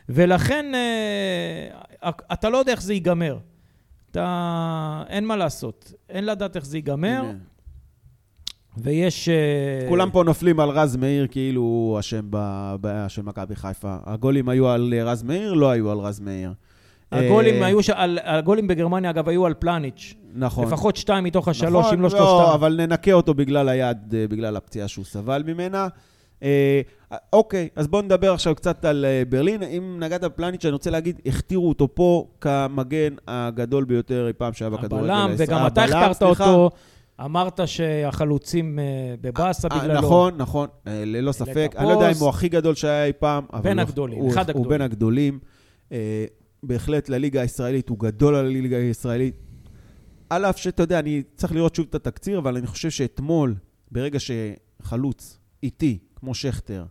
[0.08, 3.38] ולכן אה, אתה לא יודע איך זה ייגמר.
[4.10, 5.02] אתה...
[5.08, 5.92] אין מה לעשות.
[6.08, 7.51] אין לדעת איך זה ייגמר, הנה.
[8.76, 9.28] ויש...
[9.28, 13.96] אה, כולם פה נופלים על רז מאיר כאילו הוא אשם בבעיה של מכבי חיפה.
[14.04, 16.52] הגולים היו על אה, רז מאיר, לא היו על רז מאיר.
[17.12, 17.82] הגולים אה, היו...
[17.82, 17.90] ש...
[17.90, 18.18] על...
[18.24, 20.14] הגולים בגרמניה, אגב, היו על פלניץ'.
[20.34, 20.66] נכון.
[20.66, 22.50] לפחות שתיים מתוך השלוש, נכון, אם לא לא, שלושתם.
[22.54, 25.88] אבל ננקה אותו בגלל היד, בגלל הפציעה שהוא סבל ממנה.
[26.42, 26.80] אה,
[27.32, 29.62] אוקיי, אז בואו נדבר עכשיו קצת על ברלין.
[29.62, 34.70] אם נגעת בפלניץ', אני רוצה להגיד, הכתירו אותו פה כמגן הגדול ביותר אי פעם שהיה
[34.70, 35.10] בכדורגל.
[35.10, 35.34] הבלם.
[35.38, 36.22] וגם אתה הכתרת.
[36.22, 36.70] אותו.
[37.24, 38.84] אמרת שהחלוצים אה,
[39.20, 39.98] בבאסה אה, בגללו.
[39.98, 41.72] נכון, נכון, אה, ללא ספק.
[41.76, 44.30] אני לא יודע אם הוא הכי גדול שהיה אי פעם, אבל בין הוא- הגדולים, הוא-
[44.32, 44.68] אחד הוא הגדולים.
[44.68, 45.38] בין הגדולים.
[46.62, 49.34] בהחלט לליגה הישראלית, הוא גדול על הליגה הישראלית.
[50.30, 53.54] על אף שאתה יודע, אני צריך לראות שוב את התקציר, אבל אני חושב שאתמול,
[53.90, 56.84] ברגע שחלוץ איטי, כמו שכטר,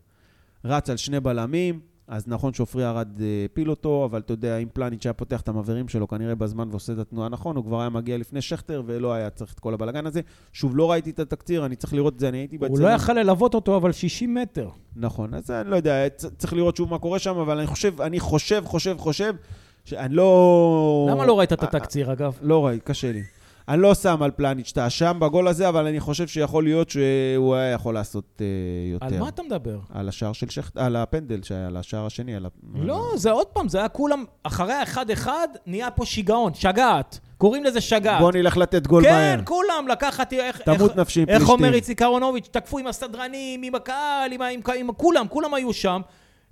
[0.65, 1.79] רץ על שני בלמים,
[2.11, 5.47] אז נכון שעופרי ארד אה, הפיל אותו, אבל אתה יודע, אם פלניץ' היה פותח את
[5.47, 9.13] המעברים שלו כנראה בזמן ועושה את התנועה נכון, הוא כבר היה מגיע לפני שכטר ולא
[9.13, 10.21] היה צריך את כל הבלגן הזה.
[10.53, 12.85] שוב, לא ראיתי את התקציר, אני צריך לראות את זה, אני הייתי הוא בצלם.
[12.85, 14.69] לא יכל ללוות אותו, אבל 60 מטר.
[14.95, 18.19] נכון, אז אני לא יודע, צריך לראות שוב מה קורה שם, אבל אני חושב, אני
[18.19, 19.35] חושב, חושב, חושב,
[19.85, 21.07] שאני לא...
[21.11, 22.37] למה לא ראית את התקציר, אגב?
[22.41, 23.23] לא ראיתי, קשה לי.
[23.71, 27.55] אני לא שם על פלניץ' את האשם בגול הזה, אבל אני חושב שיכול להיות שהוא
[27.55, 28.45] היה יכול לעשות אה,
[28.91, 29.05] יותר.
[29.05, 29.79] על מה אתה מדבר?
[29.93, 30.77] על השער של שכט...
[30.77, 32.35] על הפנדל שהיה, על השער השני.
[32.35, 32.49] על ה...
[32.75, 37.19] לא, זה עוד פעם, זה היה כולם, אחרי האחד-אחד, נהיה פה שיגעון, שגעת.
[37.37, 38.21] קוראים לזה שגעת.
[38.21, 39.37] בוא נלך לתת גול מהר.
[39.37, 40.61] כן, כולם, לקחת, איך...
[40.61, 41.55] תמות איך- נפשי עם איך פלישתים.
[41.65, 45.73] אומר איציק אהרונוביץ', תקפו עם הסדרנים, עם הקהל, עם, עם, עם, עם כולם, כולם היו
[45.73, 46.01] שם.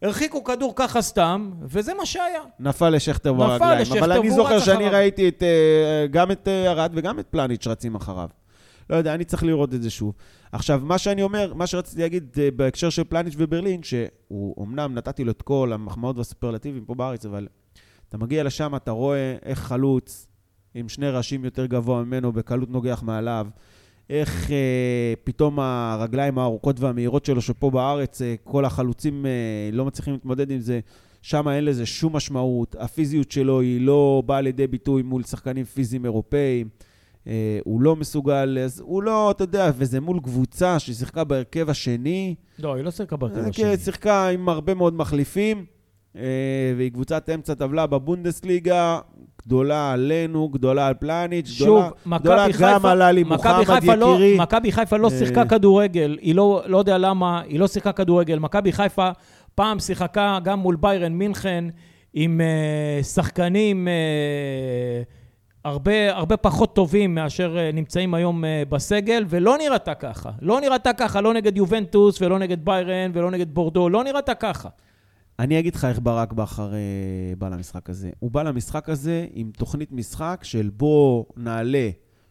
[0.01, 2.41] הרחיקו כדור ככה סתם, וזה מה שהיה.
[2.59, 3.81] נפל לשכטר נפל ברגליים.
[3.81, 4.91] לשכטר אבל אני זוכר שאני אחריו.
[4.91, 8.29] ראיתי את, אה, גם את אה, ארד וגם את פלניץ' רצים אחריו.
[8.89, 10.13] לא יודע, אני צריך לראות את זה שוב.
[10.51, 15.23] עכשיו, מה שאני אומר, מה שרציתי להגיד אה, בהקשר של פלניץ' וברלין, שהוא אמנם נתתי
[15.23, 17.47] לו את כל המחמאות והסופרלטיבים פה בארץ, אבל
[18.09, 20.27] אתה מגיע לשם, אתה רואה איך חלוץ
[20.75, 23.47] עם שני ראשים יותר גבוה ממנו בקלות נוגח מעליו,
[24.09, 29.31] איך אה, פתאום הרגליים הארוכות והמהירות שלו, שפה בארץ אה, כל החלוצים אה,
[29.73, 30.79] לא מצליחים להתמודד עם זה,
[31.21, 32.75] שם אין לזה שום משמעות.
[32.79, 36.69] הפיזיות שלו היא לא באה לידי ביטוי מול שחקנים פיזיים אירופאים.
[37.27, 42.35] אה, הוא לא מסוגל, אז הוא לא, אתה יודע, וזה מול קבוצה ששיחקה בהרכב השני.
[42.59, 43.65] לא, היא לא שיחקה בהרכב אה, השני.
[43.65, 45.65] כן, שיחקה עם הרבה מאוד מחליפים,
[46.77, 48.99] והיא קבוצת אמצע טבלה בבונדסליגה,
[49.45, 54.37] גדולה עלינו, גדולה על פלניץ', גדולה, שוב, גדולה גם חיפה, על עלי מוחמד לא, יקירי.
[54.39, 55.17] מכבי חיפה לא אה.
[55.17, 58.39] שיחקה כדורגל, היא לא, לא יודע למה, היא לא שיחקה כדורגל.
[58.39, 59.09] מכבי חיפה
[59.55, 61.65] פעם שיחקה גם מול ביירן מינכן
[62.13, 65.05] עם uh, שחקנים uh,
[65.65, 70.29] הרבה, הרבה פחות טובים מאשר uh, נמצאים היום uh, בסגל, ולא נראתה ככה.
[70.41, 74.69] לא נראתה ככה, לא נגד יובנטוס ולא נגד ביירן ולא נגד בורדו, לא נראתה ככה.
[75.39, 76.79] אני אגיד לך איך ברק בכר אה,
[77.37, 78.09] בא למשחק הזה.
[78.19, 81.89] הוא בא למשחק הזה עם תוכנית משחק של בוא נעלה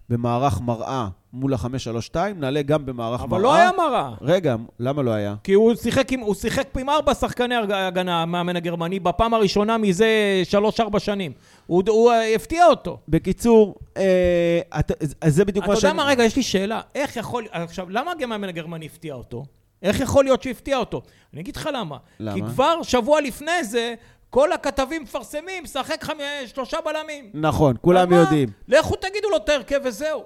[0.08, 3.30] במערך מראה מול ה-532, נעלה גם במערך מראה.
[3.30, 4.14] אבל לא היה מראה.
[4.20, 5.34] רגע, למה לא היה?
[5.44, 10.40] כי הוא שיחק עם, הוא שיחק עם ארבע שחקני הגנה, המאמן הגרמני, בפעם הראשונה מזה
[10.44, 11.32] שלוש-ארבע שנים.
[11.66, 12.98] הוא, הוא אה, הפתיע אותו.
[13.08, 15.96] בקיצור, אה, אתה, אז זה בדיוק אתה מה יודע שאני...
[15.96, 16.80] מה, רגע, יש לי שאלה.
[16.94, 17.44] איך יכול...
[17.50, 19.44] עכשיו, למה המאמן הגרמני הפתיע אותו?
[19.82, 21.02] איך יכול להיות שהפתיע אותו?
[21.32, 21.96] אני אגיד לך למה.
[22.20, 22.34] למה?
[22.34, 23.94] כי כבר שבוע לפני זה,
[24.30, 26.14] כל הכתבים מפרסמים, שחק חמ...
[26.46, 27.30] שלושה בלמים.
[27.34, 28.16] נכון, כולם אבל מה?
[28.20, 28.48] יודעים.
[28.68, 30.22] לכו תגידו לו את ההרכב וזהו.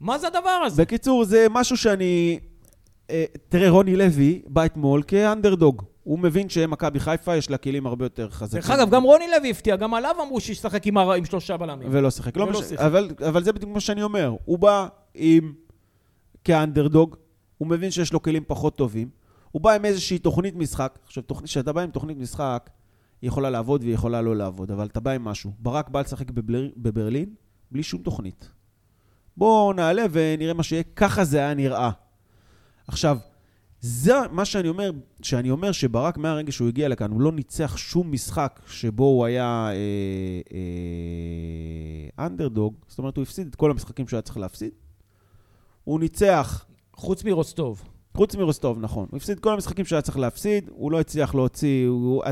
[0.00, 0.82] מה זה הדבר הזה?
[0.82, 2.38] בקיצור, זה משהו שאני...
[3.10, 5.82] אה, תראה, רוני לוי בא אתמול כאנדרדוג.
[6.04, 8.60] הוא מבין שמכבי חיפה יש לה כלים הרבה יותר חזקים.
[8.60, 11.88] דרך אגב, גם רוני לוי הפתיע, גם עליו אמרו שישחק עם, הר- עם שלושה בלמים.
[11.90, 12.36] ולא שיחק.
[12.36, 12.66] לא ולא מש...
[12.66, 12.82] שיחק.
[12.84, 14.32] אבל, אבל זה בדיוק מה שאני אומר.
[14.44, 15.52] הוא בא עם...
[16.44, 17.16] כאנדרדוג,
[17.58, 19.08] הוא מבין שיש לו כלים פחות טובים.
[19.50, 20.98] הוא בא עם איזושהי תוכנית משחק.
[21.04, 22.70] עכשיו, כשאתה בא עם תוכנית משחק,
[23.22, 25.52] היא יכולה לעבוד והיא יכולה לא לעבוד, אבל אתה בא עם משהו.
[25.58, 26.68] ברק בא לשחק בבר...
[26.76, 27.34] בברלין
[27.70, 28.50] בלי שום תוכנית.
[29.36, 30.82] בואו נעלה ונראה מה שיהיה.
[30.96, 31.90] ככה זה היה נראה.
[32.86, 33.18] עכשיו,
[33.80, 34.90] זה מה שאני אומר,
[35.22, 39.68] שאני אומר שברק מהרגע שהוא הגיע לכאן, הוא לא ניצח שום משחק שבו הוא היה
[39.70, 39.74] אה,
[42.18, 44.70] אה, אנדרדוג, זאת אומרת, הוא הפסיד את כל המשחקים שהוא היה צריך להפסיד.
[45.84, 46.66] הוא ניצח
[46.98, 47.82] חוץ מרוסטוב.
[48.16, 49.06] חוץ מרוסטוב, נכון.
[49.10, 52.22] הוא הפסיד כל המשחקים שהיה צריך להפסיד, הוא לא הצליח להוציא, הוא,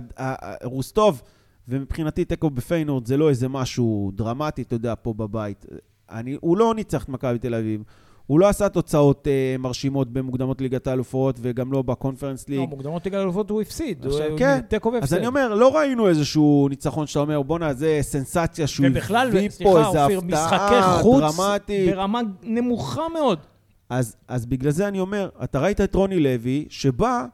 [0.64, 1.22] רוסטוב,
[1.68, 5.66] ומבחינתי תיקו בפיינורד זה לא איזה משהו דרמטי, אתה יודע, פה בבית.
[6.10, 7.82] אני, הוא לא ניצח את מכבי תל אביב.
[8.26, 12.58] הוא לא עשה תוצאות אה, מרשימות במוקדמות ליגת האלופות, וגם לא בקונפרנס ליג.
[12.60, 14.06] לא, מוקדמות ליגה אלופות הוא הפסיד.
[14.06, 14.60] עכשיו, הוא- כן.
[14.68, 15.04] תיקו והפסד.
[15.14, 19.48] אז אני אומר, לא ראינו איזשהו ניצחון שאתה אומר, בואנה, זה סנסציה שהוא ובכלל, הביא
[19.50, 21.90] סליחה, פה איזה אופיר, משחקי הפתעה חוץ דרמטית.
[21.94, 23.38] ברמה נמוכה מאוד.
[23.90, 27.24] אז, אז בגלל זה אני אומר, אתה ראית את רוני לוי, שבא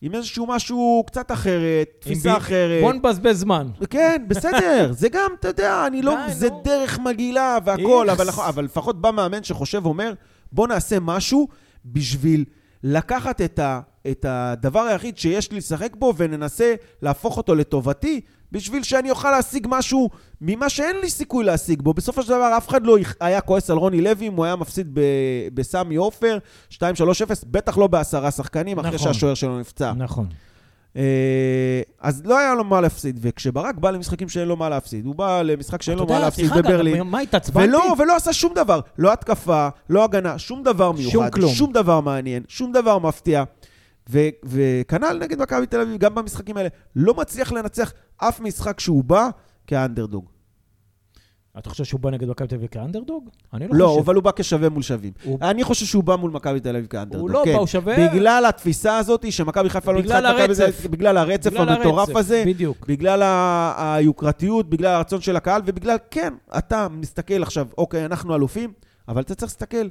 [0.00, 2.82] עם איזשהו משהו קצת אחרת, תפיסה ב- אחרת.
[2.82, 3.68] בוא נבזבז זמן.
[3.90, 6.62] כן, בסדר, זה גם, אתה יודע, אני לא, די, זה נו.
[6.64, 7.58] דרך מגעילה
[8.10, 8.38] איכס.
[8.38, 10.12] אבל, אבל לפחות בא מאמן שחושב ואומר,
[10.52, 11.48] בוא נעשה משהו
[11.84, 12.44] בשביל
[12.82, 13.80] לקחת את, ה,
[14.10, 18.20] את הדבר היחיד שיש לי לשחק בו וננסה להפוך אותו לטובתי,
[18.52, 21.94] בשביל שאני אוכל להשיג משהו ממה שאין לי סיכוי להשיג בו.
[21.94, 24.88] בסופו של דבר אף אחד לא היה כועס על רוני לוי אם הוא היה מפסיד
[24.92, 25.00] ב-
[25.54, 26.38] בסמי עופר,
[26.70, 26.78] 2-3-0,
[27.46, 29.12] בטח לא בעשרה שחקנים, אחרי נכון.
[29.12, 29.92] שהשוער שלו נפצע.
[29.96, 30.26] נכון.
[30.96, 35.14] אה, אז לא היה לו מה להפסיד, וכשברק בא למשחקים שאין לו מה להפסיד, הוא
[35.14, 37.68] בא למשחק שאין לו מה להפסיד בברלין, גם מה התעצבנתי?
[37.68, 41.52] ולא, ולא עשה שום דבר, לא התקפה, לא הגנה, שום דבר מיוחד, שום כלום.
[41.54, 43.44] שום דבר מעניין, שום דבר מפתיע.
[44.44, 49.28] וכנ"ל נגד מכבי תל אביב, גם במשחקים האלה, לא מצליח לנצח אף משחק שהוא בא
[49.66, 50.28] כאנדרדוג.
[51.58, 53.28] אתה חושב שהוא בא נגד מכבי תל אביב כאנדרדוג?
[53.52, 54.00] אני לא לא, חושב.
[54.00, 55.12] אבל הוא בא כשווה מול שווים.
[55.24, 57.20] הוא- אני חושב שהוא בא מול מכבי תל אביב כאנדרדוג.
[57.20, 57.52] הוא לא כן.
[57.52, 58.08] בא, הוא שווה...
[58.08, 60.62] בגלל התפיסה הזאת שמכבי חיפה לא ניצחה את מכבי תל.
[60.62, 62.42] אביב, בגלל הרצף בגלל המטורף הרצף, הזה.
[62.46, 62.86] בדיוק.
[62.88, 68.72] בגלל ה- היוקרתיות, בגלל הרצון של הקהל, ובגלל, כן, אתה מסתכל עכשיו, אוקיי, אנחנו אלופים,
[69.08, 69.88] אבל אתה צריך להסתכל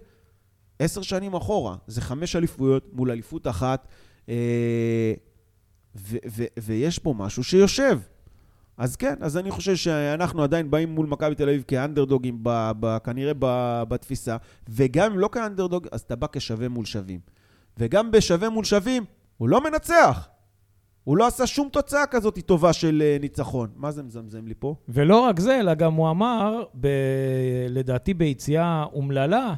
[0.79, 1.75] עשר שנים אחורה.
[1.87, 3.87] זה חמש אליפויות מול אליפות אחת,
[5.95, 7.99] ו- ו- ויש פה משהו שיושב.
[8.77, 12.97] אז כן, אז אני חושב שאנחנו עדיין באים מול מכבי תל אביב כאנדרדוגים, ב- ב-
[12.97, 14.37] כנראה ב- בתפיסה,
[14.69, 17.19] וגם אם לא כאנדרדוג, אז אתה בא כשווה מול שווים.
[17.77, 19.05] וגם בשווה מול שווים,
[19.37, 20.27] הוא לא מנצח.
[21.03, 23.69] הוא לא עשה שום תוצאה כזאת טובה של אה, ניצחון.
[23.75, 24.75] מה זה מזמזם לי פה?
[24.89, 26.87] ולא רק זה, אלא גם הוא אמר, ב...
[27.69, 29.53] לדעתי ביציאה אומללה,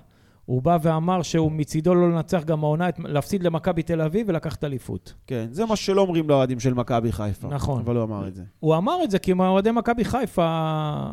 [0.49, 5.13] הוא בא ואמר שהוא מצידו לא לנצח גם העונה, להפסיד למכבי תל אביב ולקחת אליפות.
[5.27, 7.47] כן, זה מה שלא אומרים לאוהדים של מכבי חיפה.
[7.47, 7.81] נכון.
[7.81, 8.43] אבל הוא אמר את זה.
[8.59, 11.05] הוא אמר את זה כי אוהדי מכבי חיפה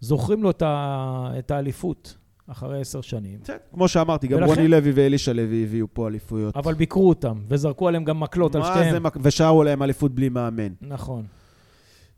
[0.00, 3.38] זוכרים לו את האליפות אחרי עשר שנים.
[3.42, 3.56] בסדר.
[3.74, 6.56] כמו שאמרתי, גם רוני לוי ואלישע לוי הביאו פה אליפויות.
[6.56, 9.02] אבל ביקרו אותם, וזרקו עליהם גם מקלות על שתיהם.
[9.22, 10.72] ושרו להם אליפות בלי מאמן.
[10.80, 11.24] נכון.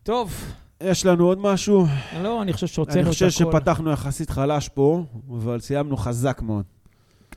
[0.03, 0.35] טוב,
[0.83, 1.87] יש לנו עוד משהו?
[2.23, 3.59] לא, אני חושב שהוצאנו אני את חושב הכל.
[3.59, 6.65] שפתחנו יחסית חלש פה, אבל סיימנו חזק מאוד.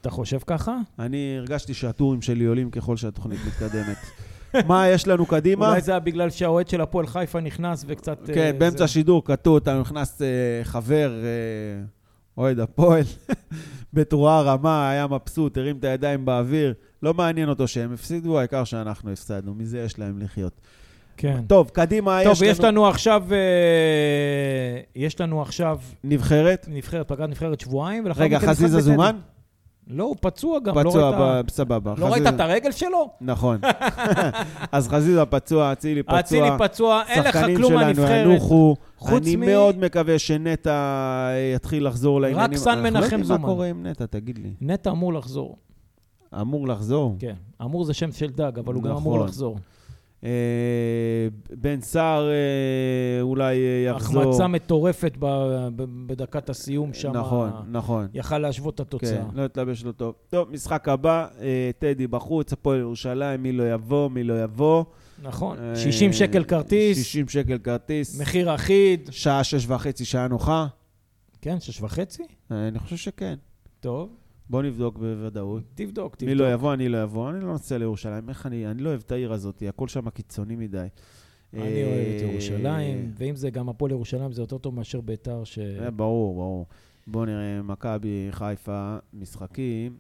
[0.02, 0.78] אתה חושב ככה?
[1.00, 3.98] אני הרגשתי שהטורים שלי עולים ככל שהתוכנית מתקדמת.
[4.68, 5.70] מה יש לנו קדימה?
[5.70, 8.30] אולי זה היה בגלל שהאוהד של הפועל חיפה נכנס וקצת...
[8.30, 10.28] אה, כן, באמצע זה- השידור קטעו אותנו, נכנס אה,
[10.64, 11.84] חבר, אה,
[12.38, 13.04] אוהד הפועל,
[13.94, 16.74] בתרועה רמה, היה מבסוט, הרים את הידיים באוויר.
[17.04, 20.62] לא מעניין אותו שהם הפסידו, העיקר שאנחנו הפסדנו, מזה יש להם לחיות.
[21.18, 21.42] כן.
[21.48, 23.24] טוב, קדימה, טוב, יש יש לנו לנו עכשיו...
[23.32, 23.38] אה,
[24.96, 26.66] יש לנו עכשיו נבחרת.
[26.72, 28.82] נבחרת, פגרת נבחרת שבועיים, ולאחר רגע, מכן משחק חזיזה.
[28.82, 29.16] זומן?
[29.90, 31.46] לא, הוא פצוע גם, לא פצוע, ראית...
[31.46, 31.94] ב- סבבה.
[31.98, 33.10] לא ראית את הרגל שלו?
[33.22, 33.60] נכון.
[34.72, 36.20] אז חזיזה פצוע, אצילי פצוע.
[36.20, 38.26] אצילי פצוע, אין לך שחקנים כלום שלנו מהנבחרת.
[38.26, 38.76] ינוחו.
[38.98, 42.58] חוץ אני מ- מאוד מקווה שנטע אה, יתחיל לחזור לעניינים.
[42.58, 43.42] סן אנחנו לא מנחם זומן.
[43.42, 44.50] מה קורה עם נטע, תגיד לי.
[44.62, 45.58] נטע אמור לחזור.
[46.42, 47.16] אמור לחזור.
[47.20, 49.28] כן, אמור זה שם של דג, אבל הוא גם אמור נכון.
[49.28, 49.58] לחזור.
[50.24, 50.30] אה,
[51.50, 54.22] בן סער אה, אולי אה, יחזור.
[54.22, 55.14] החמצה מטורפת
[56.08, 57.12] בדקת הסיום שם.
[57.12, 58.08] נכון, נכון.
[58.14, 59.18] יכל להשוות את התוצאה.
[59.18, 60.16] כן, לא התלבש לו טוב.
[60.30, 61.28] טוב, משחק הבא,
[61.80, 64.84] טדי בחוץ, הפועל ירושלים, מי לא יבוא, מי לא יבוא.
[65.22, 68.22] נכון, אה, 60 שקל כרטיס, 60 שקל כרטיס.
[68.22, 69.10] מחיר אחיד.
[69.12, 70.68] שעה שש וחצי, שעה נוחה.
[71.42, 72.24] כן, שש וחצי?
[72.52, 73.36] אני חושב שכן.
[73.80, 74.10] טוב,
[74.50, 75.64] בוא נבדוק בוודאות.
[75.76, 76.30] תבדוק, תבדוק.
[76.30, 77.30] מי לא יבוא, אני לא אבוא.
[77.30, 78.30] אני לא נוסע לירושלים.
[78.30, 78.68] איך אני...
[78.68, 80.88] אני לא אוהב את העיר הזאת, הכל שם קיצוני מדי.
[81.54, 85.44] אני אוהב את אה, ירושלים, ואם זה גם הפועל ירושלים, זה יותר טוב מאשר ביתר,
[85.44, 85.60] ש...
[85.60, 86.66] אה, ברור, ברור.
[87.08, 89.98] בואו נראה, מכבי חיפה, משחקים.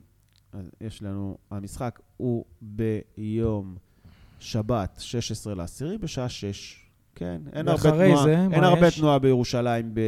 [0.53, 3.75] אז יש לנו, המשחק הוא ביום
[4.39, 6.83] שבת, 16 לעשירי, בשעה 6.
[7.15, 8.99] כן, אין הרבה תנועה, זה, אין הרבה יש?
[8.99, 10.01] תנועה בירושלים ב...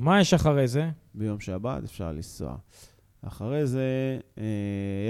[0.00, 0.90] מה יש אחרי זה?
[1.14, 2.56] ביום שבת, אפשר לנסוע.
[3.22, 4.44] אחרי זה, אה,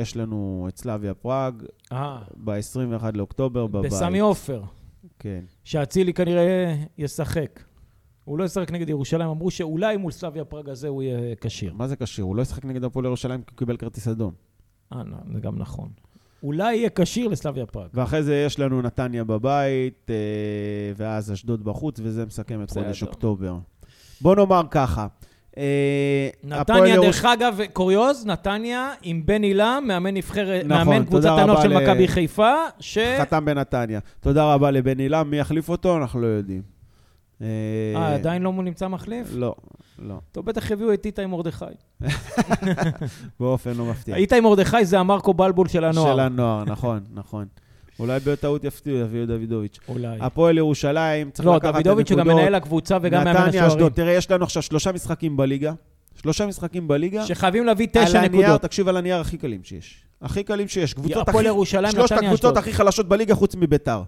[0.02, 3.92] יש לנו את סלאביה פראג, אה, ב-21 לאוקטובר בבית.
[3.92, 4.62] בסמי עופר,
[5.18, 5.44] כן.
[5.64, 7.60] שאצילי כנראה ישחק.
[8.24, 11.74] הוא לא ישחק נגד ירושלים, אמרו שאולי מול סלאביה פראג הזה הוא יהיה כשיר.
[11.74, 12.28] מה זה קשור?
[12.28, 14.32] הוא לא ישחק נגד הפועל ירושלים כי הוא קיבל כרטיס אדום.
[14.92, 15.88] אה, לא, זה גם נכון.
[16.42, 17.88] אולי יהיה כשיר לסלאביה פראג.
[17.94, 20.14] ואחרי זה יש לנו נתניה בבית, אה,
[20.96, 22.70] ואז אשדוד בחוץ, וזה מסכם את.
[22.70, 23.58] חודש אוקטובר.
[24.20, 25.06] בוא נאמר ככה,
[26.44, 31.62] נתניה, ירוש- דרך אגב, קוריוז, נתניה עם בן הילה, מאמן נבחרת, נכון, מאמן קבוצת הנוער
[31.62, 32.98] של מכבי חיפה, ש...
[33.20, 34.00] חתם בנתניה.
[34.20, 35.96] תודה רבה לבן אילם, מי יחליף אותו?
[35.96, 36.62] אנחנו לא יודעים.
[37.42, 39.28] אה, עדיין לא נמצא מחליף?
[39.32, 39.54] לא,
[39.98, 40.14] לא.
[40.32, 41.64] טוב, בטח יביאו את איתי מרדכי.
[43.40, 44.16] באופן לא מפתיע.
[44.16, 46.12] איתי מרדכי זה המרקו בלבול של הנוער.
[46.14, 47.46] של הנוער, נכון, נכון.
[47.98, 49.78] אולי בטעות יפתיעו, יביאו דוידוביץ'.
[49.88, 50.18] אולי.
[50.20, 52.40] הפועל ירושלים, צריך לא, לקחת את דוידוביץ' הוא גם הנקודות.
[52.40, 53.76] מנהל הקבוצה וגם מאמן נתניה, אשדוד.
[53.76, 53.94] השוערים.
[53.94, 55.72] תראה, יש לנו עכשיו שלושה משחקים בליגה.
[56.14, 57.26] שלושה משחקים בליגה.
[57.26, 58.62] שחייבים להביא על תשע הנייר, נקודות.
[58.62, 60.04] תקשיב על הנייר הכי קלים שיש.
[60.22, 60.94] הכי קלים שיש.
[60.94, 61.54] קבוצות הפועל הכי...
[61.54, 62.56] ירושלים, שלושת הקבוצות.
[62.56, 64.02] הכי חלשות בליגה חוץ מביתר.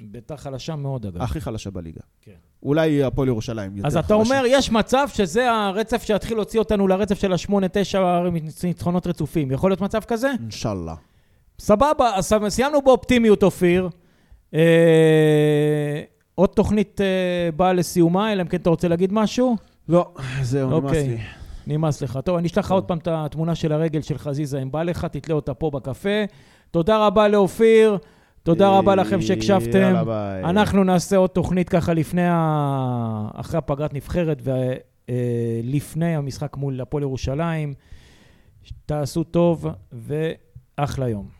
[0.00, 1.22] ביתר חלשה מאוד, אגב.
[1.22, 2.00] הכי חלשה בליגה.
[2.22, 2.32] כן.
[2.62, 4.14] אולי הפועל ירושלים יותר אז אתה חלשה.
[4.14, 8.22] אומר, יש מצב שזה הרצף שיתחיל להוציא אותנו לרצף של השמונה, תשע
[8.64, 9.50] ניצחונות רצופים.
[9.50, 10.30] יכול להיות מצב כזה?
[10.40, 10.94] אינשאללה.
[11.58, 13.88] סבבה, אז סיימנו באופטימיות, אופיר.
[14.54, 16.00] אה,
[16.34, 19.56] עוד תוכנית אה, באה לסיומה, אלא אם כן אתה רוצה להגיד משהו?
[19.88, 21.08] לא, זהו, נמאס אוקיי.
[21.08, 21.18] לי.
[21.66, 22.18] נמאס לך.
[22.24, 25.04] טוב, אני אשלח לך עוד פעם את התמונה של הרגל של חזיזה, אם בא לך,
[25.04, 26.24] תתלה אותה פה בקפה.
[26.70, 27.98] תודה רבה לאופיר,
[28.42, 29.94] תודה רבה לכם שהקשבתם.
[30.44, 33.28] אנחנו נעשה עוד תוכנית ככה לפני ה...
[33.34, 34.42] אחרי הפגרת נבחרת
[35.08, 37.74] ולפני המשחק מול הפועל ירושלים.
[38.86, 41.35] תעשו טוב ואחלה יום.